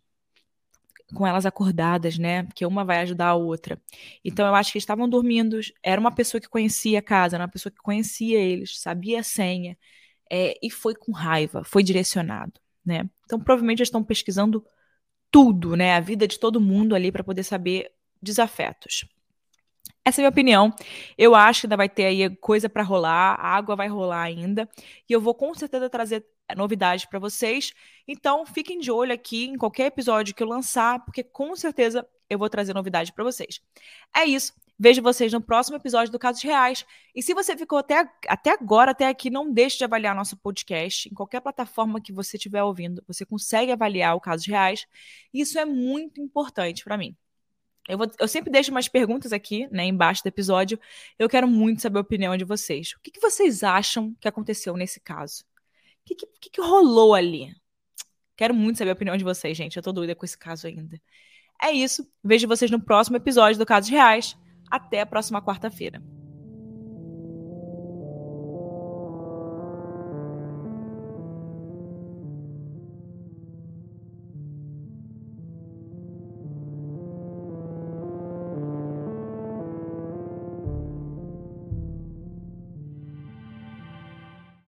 com 1.14 1.26
elas 1.26 1.44
acordadas, 1.44 2.16
né? 2.18 2.44
Porque 2.44 2.64
uma 2.64 2.82
vai 2.82 3.00
ajudar 3.00 3.28
a 3.28 3.34
outra. 3.34 3.78
Então 4.24 4.46
eu 4.46 4.54
acho 4.54 4.72
que 4.72 4.78
eles 4.78 4.84
estavam 4.84 5.08
dormindo. 5.08 5.60
Era 5.82 6.00
uma 6.00 6.14
pessoa 6.14 6.40
que 6.40 6.48
conhecia 6.48 7.00
a 7.00 7.02
casa, 7.02 7.36
era 7.36 7.44
uma 7.44 7.50
pessoa 7.50 7.70
que 7.70 7.82
conhecia 7.82 8.40
eles, 8.40 8.80
sabia 8.80 9.20
a 9.20 9.22
senha, 9.22 9.76
é, 10.30 10.54
e 10.62 10.70
foi 10.70 10.94
com 10.94 11.12
raiva, 11.12 11.62
foi 11.62 11.82
direcionado, 11.82 12.58
né? 12.84 13.10
Então 13.26 13.38
provavelmente 13.38 13.80
eles 13.80 13.88
estão 13.88 14.02
pesquisando 14.02 14.64
tudo, 15.30 15.76
né? 15.76 15.94
A 15.96 16.00
vida 16.00 16.26
de 16.26 16.38
todo 16.38 16.60
mundo 16.60 16.94
ali 16.94 17.12
para 17.12 17.24
poder 17.24 17.42
saber 17.44 17.92
desafetos. 18.22 19.04
Essa 20.04 20.20
é 20.20 20.22
a 20.22 20.24
minha 20.24 20.30
opinião. 20.30 20.74
Eu 21.16 21.34
acho 21.34 21.62
que 21.62 21.66
ainda 21.66 21.76
vai 21.76 21.88
ter 21.88 22.06
aí 22.06 22.36
coisa 22.36 22.68
para 22.68 22.82
rolar, 22.82 23.34
a 23.34 23.48
água 23.56 23.76
vai 23.76 23.88
rolar 23.88 24.22
ainda, 24.22 24.68
e 25.08 25.12
eu 25.12 25.20
vou 25.20 25.34
com 25.34 25.54
certeza 25.54 25.90
trazer 25.90 26.24
novidades 26.56 27.04
para 27.04 27.18
vocês. 27.18 27.72
Então, 28.08 28.44
fiquem 28.46 28.78
de 28.78 28.90
olho 28.90 29.12
aqui 29.12 29.46
em 29.46 29.56
qualquer 29.56 29.86
episódio 29.86 30.34
que 30.34 30.42
eu 30.42 30.48
lançar, 30.48 31.04
porque 31.04 31.22
com 31.22 31.54
certeza 31.54 32.06
eu 32.28 32.38
vou 32.38 32.48
trazer 32.48 32.74
novidade 32.74 33.12
para 33.12 33.24
vocês. 33.24 33.60
É 34.16 34.24
isso. 34.24 34.52
Vejo 34.78 35.02
vocês 35.02 35.30
no 35.30 35.42
próximo 35.42 35.76
episódio 35.76 36.10
do 36.10 36.18
Casos 36.18 36.42
Reais. 36.42 36.86
E 37.14 37.22
se 37.22 37.34
você 37.34 37.54
ficou 37.54 37.78
até, 37.78 38.08
até 38.26 38.50
agora, 38.52 38.92
até 38.92 39.08
aqui, 39.08 39.28
não 39.28 39.52
deixe 39.52 39.76
de 39.76 39.84
avaliar 39.84 40.14
nosso 40.14 40.38
podcast. 40.38 41.08
Em 41.08 41.14
qualquer 41.14 41.40
plataforma 41.42 42.00
que 42.00 42.12
você 42.12 42.38
estiver 42.38 42.62
ouvindo, 42.62 43.02
você 43.06 43.26
consegue 43.26 43.72
avaliar 43.72 44.16
o 44.16 44.20
Casos 44.20 44.46
Reais. 44.46 44.86
Isso 45.34 45.58
é 45.58 45.66
muito 45.66 46.20
importante 46.22 46.82
para 46.82 46.96
mim. 46.96 47.14
Eu, 47.88 47.98
vou, 47.98 48.10
eu, 48.18 48.28
sempre 48.28 48.50
deixo 48.50 48.70
umas 48.70 48.88
perguntas 48.88 49.32
aqui, 49.32 49.68
né, 49.70 49.84
embaixo 49.84 50.22
do 50.22 50.28
episódio. 50.28 50.78
Eu 51.18 51.28
quero 51.28 51.48
muito 51.48 51.82
saber 51.82 51.98
a 51.98 52.02
opinião 52.02 52.36
de 52.36 52.44
vocês. 52.44 52.92
O 52.96 53.00
que, 53.00 53.10
que 53.10 53.20
vocês 53.20 53.62
acham 53.62 54.14
que 54.20 54.28
aconteceu 54.28 54.76
nesse 54.76 55.00
caso? 55.00 55.42
O 55.42 56.14
que, 56.14 56.14
que, 56.14 56.50
que, 56.50 56.60
rolou 56.60 57.14
ali? 57.14 57.54
Quero 58.36 58.54
muito 58.54 58.78
saber 58.78 58.90
a 58.90 58.94
opinião 58.94 59.16
de 59.16 59.24
vocês, 59.24 59.56
gente. 59.56 59.76
Eu 59.76 59.82
tô 59.82 59.92
doida 59.92 60.14
com 60.14 60.24
esse 60.24 60.38
caso 60.38 60.66
ainda. 60.66 61.00
É 61.62 61.70
isso. 61.72 62.08
Vejo 62.22 62.48
vocês 62.48 62.70
no 62.70 62.80
próximo 62.80 63.16
episódio 63.16 63.58
do 63.58 63.66
Casos 63.66 63.90
Reais. 63.90 64.36
Até 64.70 65.00
a 65.00 65.06
próxima 65.06 65.42
quarta-feira. 65.42 66.00